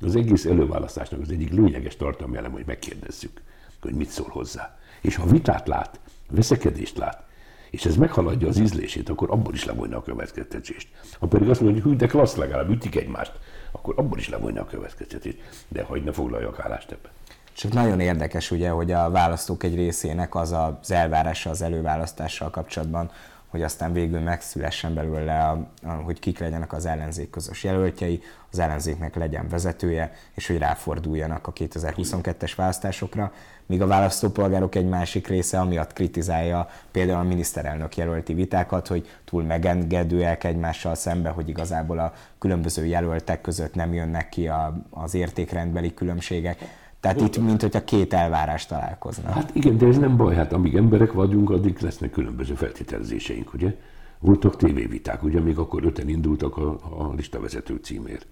Az 0.00 0.16
egész 0.16 0.44
előválasztásnak 0.44 1.20
az 1.20 1.30
egyik 1.30 1.50
lényeges 1.50 1.96
tartalmi 1.96 2.36
elem, 2.36 2.52
hogy 2.52 2.66
megkérdezzük, 2.66 3.40
hogy 3.80 3.94
mit 3.94 4.08
szól 4.08 4.28
hozzá. 4.28 4.78
És 5.00 5.16
ha 5.16 5.26
vitát 5.26 5.68
lát, 5.68 6.00
veszekedést 6.30 6.96
lát, 6.96 7.27
és 7.70 7.84
ez 7.84 7.96
meghaladja 7.96 8.48
az 8.48 8.58
ízlését, 8.58 9.08
akkor 9.08 9.30
abból 9.30 9.54
is 9.54 9.64
levonja 9.64 9.96
a 9.96 10.02
következtetést. 10.02 10.88
Ha 11.18 11.26
pedig 11.26 11.48
azt 11.48 11.60
mondja, 11.60 11.82
hogy 11.82 11.96
de 11.96 12.06
klassz, 12.06 12.36
legalább 12.36 12.70
ütik 12.70 12.96
egymást, 12.96 13.32
akkor 13.72 13.94
abból 13.96 14.18
is 14.18 14.28
levonja 14.28 14.62
a 14.62 14.66
következtetést. 14.66 15.38
De 15.68 15.82
hogy 15.82 16.04
ne 16.04 16.12
foglaljak 16.12 16.60
állást 16.60 16.90
ebben. 16.90 17.10
Csak 17.52 17.72
nagyon 17.72 18.00
érdekes 18.00 18.50
ugye, 18.50 18.70
hogy 18.70 18.92
a 18.92 19.10
választók 19.10 19.62
egy 19.62 19.74
részének 19.74 20.34
az 20.34 20.52
az 20.52 20.90
elvárása 20.90 21.50
az 21.50 21.62
előválasztással 21.62 22.50
kapcsolatban, 22.50 23.10
hogy 23.48 23.62
aztán 23.62 23.92
végül 23.92 24.20
megszülessen 24.20 24.94
belőle, 24.94 25.40
a, 25.40 25.68
a, 25.82 25.90
hogy 25.90 26.18
kik 26.18 26.38
legyenek 26.38 26.72
az 26.72 26.86
ellenzék 26.86 27.30
közös 27.30 27.64
jelöltjei, 27.64 28.22
az 28.50 28.58
ellenzéknek 28.58 29.14
legyen 29.14 29.48
vezetője, 29.48 30.12
és 30.34 30.46
hogy 30.46 30.58
ráforduljanak 30.58 31.46
a 31.46 31.52
2022-es 31.52 32.52
választásokra, 32.56 33.32
míg 33.68 33.82
a 33.82 33.86
választópolgárok 33.86 34.74
egy 34.74 34.88
másik 34.88 35.26
része 35.26 35.60
amiatt 35.60 35.92
kritizálja 35.92 36.68
például 36.90 37.18
a 37.18 37.28
miniszterelnök 37.28 37.96
jelölti 37.96 38.34
vitákat, 38.34 38.86
hogy 38.86 39.08
túl 39.24 39.42
megengedőek 39.42 40.44
egymással 40.44 40.94
szembe, 40.94 41.28
hogy 41.28 41.48
igazából 41.48 41.98
a 41.98 42.12
különböző 42.38 42.86
jelöltek 42.86 43.40
között 43.40 43.74
nem 43.74 43.94
jönnek 43.94 44.28
ki 44.28 44.48
a, 44.48 44.82
az 44.90 45.14
értékrendbeli 45.14 45.94
különbségek. 45.94 46.58
Tehát 47.00 47.20
itt, 47.20 47.38
mint 47.38 47.62
hogy 47.62 47.76
a 47.76 47.84
két 47.84 48.12
elvárás 48.12 48.66
találkozna. 48.66 49.30
Hát 49.30 49.54
igen, 49.54 49.78
de 49.78 49.86
ez 49.86 49.98
nem 49.98 50.16
baj, 50.16 50.34
hát 50.34 50.52
amíg 50.52 50.76
emberek 50.76 51.12
vagyunk, 51.12 51.50
addig 51.50 51.78
lesznek 51.80 52.10
különböző 52.10 52.54
feltételezéseink, 52.54 53.54
ugye? 53.54 53.76
Voltak 54.18 54.56
tévéviták, 54.56 55.22
ugye, 55.22 55.40
még 55.40 55.58
akkor 55.58 55.84
öten 55.84 56.08
indultak 56.08 56.56
a, 56.56 56.78
a 56.98 57.12
listavezető 57.16 57.76
címért. 57.76 58.26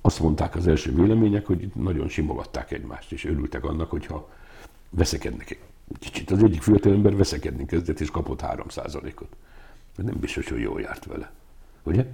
Azt 0.00 0.20
mondták 0.20 0.54
az 0.56 0.66
első 0.66 0.94
vélemények, 0.94 1.46
hogy 1.46 1.70
nagyon 1.74 2.08
simogatták 2.08 2.70
egymást, 2.70 3.12
és 3.12 3.24
örültek 3.24 3.64
annak, 3.64 3.90
hogyha 3.90 4.28
veszekednek. 4.90 5.58
Kicsit 5.98 6.30
az 6.30 6.42
egyik 6.42 6.62
fiatalember 6.62 7.16
veszekedni 7.16 7.66
kezdett, 7.66 8.00
és 8.00 8.10
kapott 8.10 8.42
3%-ot. 8.46 9.36
De 9.96 10.02
nem 10.02 10.16
biztos, 10.20 10.48
hogy 10.48 10.60
jól 10.60 10.80
járt 10.80 11.04
vele. 11.04 11.30
Ugye? 11.82 12.06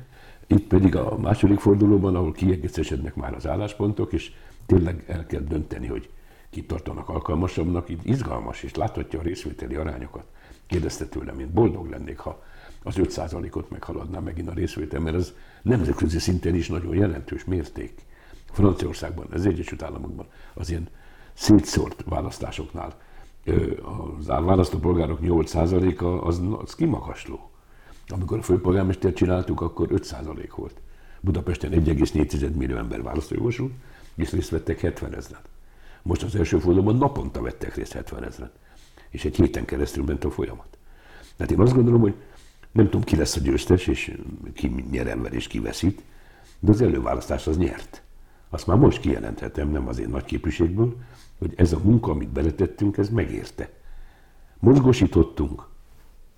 Itt 0.47 0.67
pedig 0.67 0.97
a 0.97 1.19
második 1.19 1.59
fordulóban, 1.59 2.15
ahol 2.15 2.33
kiegészesednek 2.33 3.15
már 3.15 3.35
az 3.35 3.47
álláspontok, 3.47 4.13
és 4.13 4.33
tényleg 4.67 5.05
el 5.07 5.27
kell 5.27 5.41
dönteni, 5.41 5.87
hogy 5.87 6.11
kit 6.51 6.67
tartanak 6.67 7.09
alkalmasabbnak, 7.09 7.89
itt 7.89 8.05
izgalmas, 8.05 8.63
és 8.63 8.75
láthatja 8.75 9.19
a 9.19 9.23
részvételi 9.23 9.75
arányokat. 9.75 10.25
Kérdezte 10.67 11.07
tőlem, 11.07 11.39
én 11.39 11.51
boldog 11.53 11.91
lennék, 11.91 12.19
ha 12.19 12.43
az 12.83 12.95
5%-ot 12.99 13.71
meghaladná 13.71 14.19
megint 14.19 14.49
a 14.49 14.53
részvétel, 14.53 15.01
mert 15.01 15.17
ez 15.17 15.33
nemzetközi 15.63 16.19
szinten 16.19 16.55
is 16.55 16.69
nagyon 16.69 16.95
jelentős 16.95 17.45
mérték. 17.45 17.95
Franciaországban, 18.51 19.27
az 19.33 19.47
Egyesült 19.47 19.83
Államokban 19.83 20.27
az 20.55 20.71
ilyen 20.71 20.89
szétszórt 21.33 22.05
választásoknál 22.09 22.97
az 24.19 24.27
választópolgárok 24.27 25.19
8%-a 25.23 26.05
az, 26.05 26.43
az 26.63 26.75
kimagasló. 26.75 27.51
Amikor 28.09 28.39
a 28.39 28.43
főpolgármestert 28.43 29.17
csináltuk, 29.17 29.61
akkor 29.61 29.89
5% 29.91 30.49
volt. 30.57 30.81
Budapesten 31.21 31.71
1,4 31.71 32.55
millió 32.55 32.77
ember 32.77 33.03
választójogosult, 33.03 33.73
és 34.15 34.31
részt 34.31 34.51
vettek 34.51 34.81
70 34.81 35.15
ezeren. 35.15 35.43
Most 36.03 36.23
az 36.23 36.35
első 36.35 36.59
fordulóban 36.59 36.97
naponta 36.97 37.43
vettek 37.43 37.75
részt 37.75 37.93
70 37.93 38.25
ezeren. 38.25 38.51
És 39.11 39.25
egy 39.25 39.37
héten 39.37 39.65
keresztül 39.65 40.05
ment 40.05 40.25
a 40.25 40.31
folyamat. 40.31 40.79
Tehát 41.37 41.53
én 41.53 41.61
azt 41.61 41.75
gondolom, 41.75 42.01
hogy 42.01 42.15
nem 42.73 42.85
tudom, 42.85 43.03
ki 43.03 43.17
lesz 43.17 43.37
a 43.37 43.41
győztes, 43.41 43.87
és 43.87 44.19
ki 44.55 44.85
nyer 44.91 45.07
ember, 45.07 45.33
és 45.33 45.47
ki 45.47 45.61
veszít, 45.61 46.03
de 46.61 46.71
az 46.71 46.81
előválasztás 46.81 47.47
az 47.47 47.57
nyert. 47.57 48.03
Azt 48.49 48.67
már 48.67 48.77
most 48.77 49.01
kijelenthetem, 49.01 49.71
nem 49.71 49.89
az 49.89 49.99
én 49.99 50.09
nagy 50.09 50.25
képviségből, 50.25 50.97
hogy 51.39 51.53
ez 51.57 51.73
a 51.73 51.81
munka, 51.83 52.11
amit 52.11 52.29
beletettünk, 52.29 52.97
ez 52.97 53.09
megérte. 53.09 53.71
Mozgosítottunk, 54.59 55.67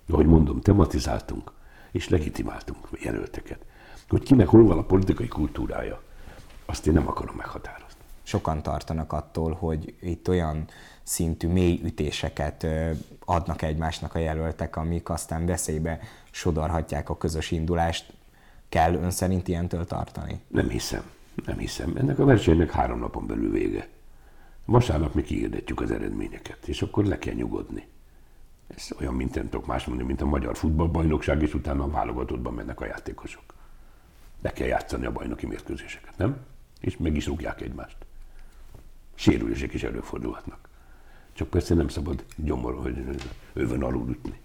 ahogy 0.09 0.25
mondom, 0.25 0.61
tematizáltunk, 0.61 1.51
és 1.91 2.09
legitimáltunk 2.09 2.87
jelölteket. 2.99 3.65
Hogy 4.09 4.23
kinek 4.23 4.47
hol 4.47 4.63
van 4.63 4.77
a 4.77 4.85
politikai 4.85 5.27
kultúrája, 5.27 6.01
azt 6.65 6.87
én 6.87 6.93
nem 6.93 7.07
akarom 7.07 7.35
meghatározni. 7.35 7.99
Sokan 8.23 8.61
tartanak 8.61 9.13
attól, 9.13 9.53
hogy 9.53 9.95
itt 10.01 10.29
olyan 10.29 10.67
szintű 11.03 11.47
mély 11.47 11.81
ütéseket 11.83 12.67
adnak 13.25 13.61
egymásnak 13.61 14.15
a 14.15 14.19
jelöltek, 14.19 14.75
amik 14.75 15.09
aztán 15.09 15.45
veszélybe 15.45 15.99
sodorhatják 16.31 17.09
a 17.09 17.17
közös 17.17 17.51
indulást. 17.51 18.13
Kell 18.69 18.93
ön 18.93 19.11
szerint 19.11 19.47
ilyentől 19.47 19.85
tartani? 19.85 20.41
Nem 20.47 20.69
hiszem. 20.69 21.03
Nem 21.45 21.57
hiszem. 21.57 21.95
Ennek 21.95 22.19
a 22.19 22.25
versenynek 22.25 22.71
három 22.71 22.99
napon 22.99 23.27
belül 23.27 23.51
vége. 23.51 23.87
Vasárnap 24.65 25.13
mi 25.13 25.21
kiirdetjük 25.21 25.81
az 25.81 25.91
eredményeket, 25.91 26.67
és 26.67 26.81
akkor 26.81 27.05
le 27.05 27.17
kell 27.17 27.33
nyugodni. 27.33 27.87
Ez 28.75 28.87
olyan, 28.99 29.13
mint 29.13 29.35
nem 29.35 29.49
tudok 29.49 29.65
más 29.65 29.85
mondani, 29.85 30.07
mint 30.07 30.21
a 30.21 30.25
magyar 30.25 30.57
futballbajnokság, 30.57 31.41
és 31.41 31.53
utána 31.53 31.83
a 31.83 31.89
válogatottban 31.89 32.53
mennek 32.53 32.81
a 32.81 32.85
játékosok. 32.85 33.43
Le 34.41 34.51
kell 34.51 34.67
játszani 34.67 35.05
a 35.05 35.11
bajnoki 35.11 35.45
mérkőzéseket, 35.45 36.17
nem? 36.17 36.37
És 36.81 36.97
meg 36.97 37.15
is 37.15 37.25
rúgják 37.25 37.61
egymást. 37.61 37.97
Sérülések 39.15 39.73
is 39.73 39.83
előfordulhatnak. 39.83 40.69
Csak 41.33 41.49
persze 41.49 41.73
nem 41.73 41.87
szabad 41.87 42.23
gyomor, 42.35 42.75
hogy 42.75 43.03
övön 43.53 43.83
alul 43.83 44.09
ütni. 44.09 44.39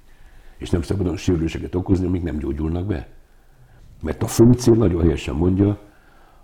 És 0.56 0.70
nem 0.70 0.82
szabad 0.82 1.04
olyan 1.04 1.16
sérüléseket 1.16 1.74
okozni, 1.74 2.06
amik 2.06 2.22
nem 2.22 2.38
gyógyulnak 2.38 2.86
be. 2.86 3.08
Mert 4.02 4.22
a 4.22 4.26
fő 4.26 4.52
cél 4.52 4.74
nagyon 4.74 5.02
helyesen 5.02 5.34
mondja, 5.34 5.78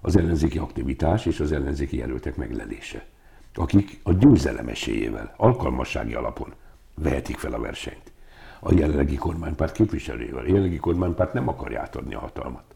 az 0.00 0.16
ellenzéki 0.16 0.58
aktivitás 0.58 1.26
és 1.26 1.40
az 1.40 1.52
ellenzéki 1.52 1.96
jelöltek 1.96 2.36
meglelése, 2.36 3.06
akik 3.54 4.00
a 4.02 4.12
győzelem 4.12 4.68
esélyével, 4.68 5.34
alkalmassági 5.36 6.14
alapon 6.14 6.54
vehetik 6.94 7.38
fel 7.38 7.52
a 7.52 7.60
versenyt. 7.60 8.12
A 8.60 8.72
jelenlegi 8.72 9.16
kormánypárt 9.16 9.72
képviselőjével. 9.72 10.42
A 10.42 10.46
jelenlegi 10.46 10.76
kormánypárt 10.76 11.32
nem 11.32 11.48
akarja 11.48 11.80
átadni 11.80 12.14
a 12.14 12.18
hatalmat. 12.18 12.74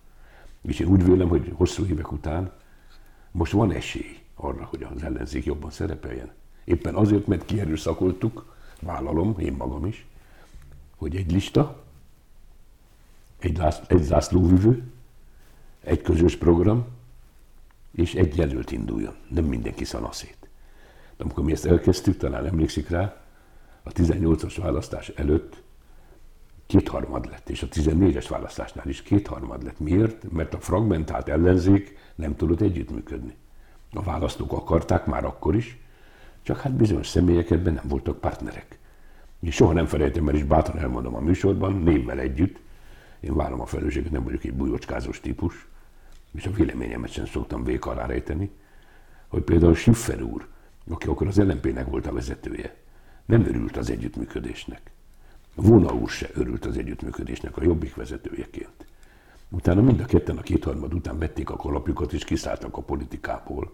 És 0.62 0.78
én 0.78 0.86
úgy 0.86 1.04
vélem, 1.04 1.28
hogy 1.28 1.52
hosszú 1.54 1.84
évek 1.84 2.12
után 2.12 2.52
most 3.30 3.52
van 3.52 3.72
esély 3.72 4.18
arra, 4.34 4.64
hogy 4.64 4.82
az 4.82 5.02
ellenzék 5.02 5.44
jobban 5.44 5.70
szerepeljen. 5.70 6.32
Éppen 6.64 6.94
azért, 6.94 7.26
mert 7.26 7.44
kierőszakoltuk, 7.44 8.56
vállalom, 8.80 9.34
én 9.38 9.52
magam 9.52 9.86
is, 9.86 10.06
hogy 10.96 11.16
egy 11.16 11.32
lista, 11.32 11.82
egy, 13.38 13.56
lász, 13.56 13.80
egy 13.86 14.02
zászlóvivő, 14.02 14.82
egy 15.80 16.02
közös 16.02 16.36
program, 16.36 16.86
és 17.92 18.14
egy 18.14 18.36
jelölt 18.36 18.70
induljon. 18.70 19.14
Nem 19.28 19.44
mindenki 19.44 19.84
szanaszét. 19.84 20.36
De 21.16 21.24
amikor 21.24 21.44
mi 21.44 21.52
ezt 21.52 21.66
elkezdtük, 21.66 22.16
talán 22.16 22.46
emlékszik 22.46 22.88
rá, 22.88 23.22
a 23.82 23.90
18-as 23.90 24.56
választás 24.60 25.08
előtt 25.08 25.62
kétharmad 26.70 27.30
lett, 27.30 27.48
és 27.48 27.62
a 27.62 27.68
14-es 27.68 28.26
választásnál 28.28 28.88
is 28.88 29.02
kétharmad 29.02 29.62
lett. 29.62 29.80
Miért? 29.80 30.32
Mert 30.32 30.54
a 30.54 30.60
fragmentált 30.60 31.28
ellenzék 31.28 31.98
nem 32.14 32.36
tudott 32.36 32.60
együttműködni. 32.60 33.34
A 33.92 34.02
választók 34.02 34.52
akarták 34.52 35.06
már 35.06 35.24
akkor 35.24 35.56
is, 35.56 35.78
csak 36.42 36.60
hát 36.60 36.72
bizonyos 36.72 37.06
személyek 37.06 37.50
ebben 37.50 37.72
nem 37.72 37.84
voltak 37.88 38.20
partnerek. 38.20 38.78
És 39.40 39.54
soha 39.54 39.72
nem 39.72 39.86
felejtem 39.86 40.28
el, 40.28 40.34
és 40.34 40.44
bátran 40.44 40.78
elmondom 40.78 41.14
a 41.14 41.20
műsorban, 41.20 41.72
névvel 41.72 42.18
együtt, 42.18 42.58
én 43.20 43.34
várom 43.34 43.60
a 43.60 43.66
felelősséget, 43.66 44.10
nem 44.10 44.24
vagyok 44.24 44.44
egy 44.44 44.54
bujocskázós 44.54 45.20
típus, 45.20 45.66
és 46.32 46.46
a 46.46 46.50
véleményemet 46.50 47.10
sem 47.10 47.26
szoktam 47.26 47.64
vék 47.64 47.86
alá 47.86 48.06
rejteni, 48.06 48.50
hogy 49.28 49.42
például 49.42 49.74
Schiffer 49.74 50.22
úr, 50.22 50.46
aki 50.88 51.06
akkor 51.06 51.26
az 51.26 51.36
LNP-nek 51.36 51.86
volt 51.86 52.06
a 52.06 52.12
vezetője, 52.12 52.74
nem 53.26 53.44
örült 53.44 53.76
az 53.76 53.90
együttműködésnek. 53.90 54.90
Vona 55.54 55.92
úr 55.92 56.08
se 56.08 56.28
örült 56.34 56.64
az 56.64 56.76
együttműködésnek 56.76 57.56
a 57.56 57.62
jobbik 57.62 57.94
vezetőjeként. 57.94 58.86
Utána 59.48 59.80
mind 59.80 60.00
a 60.00 60.04
ketten 60.04 60.36
a 60.36 60.42
kétharmad 60.42 60.94
után 60.94 61.18
vették 61.18 61.50
a 61.50 61.56
kalapjukat 61.56 62.12
és 62.12 62.24
kiszálltak 62.24 62.76
a 62.76 62.82
politikából. 62.82 63.72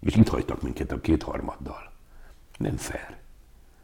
És 0.00 0.16
itt 0.16 0.28
hagytak 0.28 0.62
minket 0.62 0.92
a 0.92 1.00
kétharmaddal. 1.00 1.92
Nem 2.58 2.76
fair. 2.76 3.16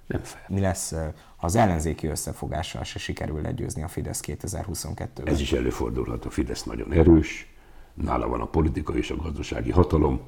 Nem 0.07 0.23
fair. 0.23 0.45
Mi 0.49 0.61
lesz, 0.61 0.91
ha 1.37 1.47
az 1.47 1.55
ellenzéki 1.55 2.07
összefogással 2.07 2.85
se 2.85 2.99
sikerül 2.99 3.41
legyőzni 3.41 3.83
a 3.83 3.89
Fidesz 3.89 4.21
2022-ben? 4.27 5.27
Ez 5.27 5.41
is 5.41 5.53
előfordulhat. 5.53 6.25
A 6.25 6.31
Fidesz 6.31 6.63
nagyon 6.63 6.93
erős, 6.93 7.55
nála 7.95 8.29
van 8.29 8.41
a 8.41 8.47
politika 8.47 8.97
és 8.97 9.11
a 9.11 9.17
gazdasági 9.17 9.71
hatalom, 9.71 10.21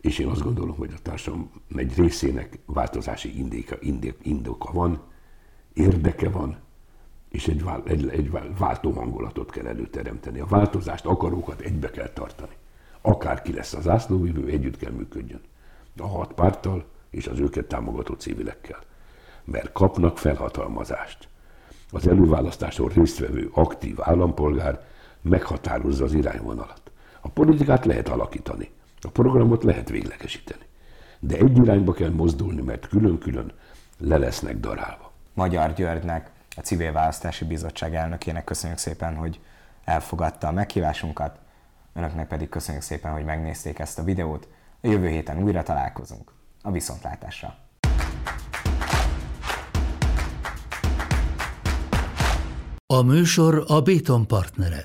és 0.00 0.18
én 0.18 0.26
azt 0.26 0.42
gondolom, 0.42 0.76
hogy 0.76 0.92
a 0.96 1.02
társadalom 1.02 1.50
egy 1.76 1.96
részének 1.96 2.58
változási 2.66 3.38
indika, 3.38 3.76
indoka 4.22 4.72
van, 4.72 5.02
érdeke 5.74 6.28
van, 6.28 6.56
és 7.28 7.48
egy, 7.48 7.64
egy, 7.84 8.08
egy 8.08 8.30
váltó 8.58 8.90
hangulatot 8.90 9.50
kell 9.50 9.66
előteremteni. 9.66 10.40
A 10.40 10.46
változást, 10.46 11.06
akarókat 11.06 11.60
egybe 11.60 11.90
kell 11.90 12.08
tartani. 12.08 12.52
Akárki 13.00 13.52
lesz 13.52 13.72
az 13.72 13.82
zászlóvívő, 13.82 14.46
együtt 14.46 14.76
kell 14.76 14.92
működjön. 14.92 15.40
A 15.98 16.06
hat 16.06 16.32
párttal 16.32 16.84
és 17.10 17.26
az 17.26 17.38
őket 17.38 17.66
támogató 17.66 18.14
civilekkel. 18.14 18.78
Mert 19.44 19.72
kapnak 19.72 20.18
felhatalmazást. 20.18 21.28
Az 21.90 22.08
előválasztáson 22.08 22.88
résztvevő 22.88 23.50
aktív 23.52 23.96
állampolgár 24.00 24.86
meghatározza 25.20 26.04
az 26.04 26.12
irányvonalat. 26.12 26.90
A 27.20 27.28
politikát 27.28 27.84
lehet 27.84 28.08
alakítani, 28.08 28.70
a 29.00 29.08
programot 29.08 29.64
lehet 29.64 29.88
véglegesíteni. 29.88 30.64
De 31.20 31.36
egy 31.36 31.56
irányba 31.56 31.92
kell 31.92 32.10
mozdulni, 32.10 32.62
mert 32.62 32.88
külön-külön 32.88 33.52
le 33.98 34.16
lesznek 34.16 34.58
darálva. 34.60 35.11
Magyar 35.34 35.72
Györgynek, 35.72 36.30
a 36.56 36.60
Civil 36.60 36.92
Választási 36.92 37.44
Bizottság 37.44 37.94
elnökének 37.94 38.44
köszönjük 38.44 38.78
szépen, 38.78 39.14
hogy 39.16 39.40
elfogadta 39.84 40.46
a 40.46 40.52
meghívásunkat. 40.52 41.38
Önöknek 41.94 42.28
pedig 42.28 42.48
köszönjük 42.48 42.82
szépen, 42.82 43.12
hogy 43.12 43.24
megnézték 43.24 43.78
ezt 43.78 43.98
a 43.98 44.04
videót. 44.04 44.48
A 44.82 44.86
jövő 44.86 45.08
héten 45.08 45.42
újra 45.42 45.62
találkozunk. 45.62 46.32
A 46.62 46.70
viszontlátásra! 46.70 47.54
A 52.86 53.02
műsor 53.02 53.64
a 53.66 53.80
Béton 53.80 54.26
partnere. 54.26 54.84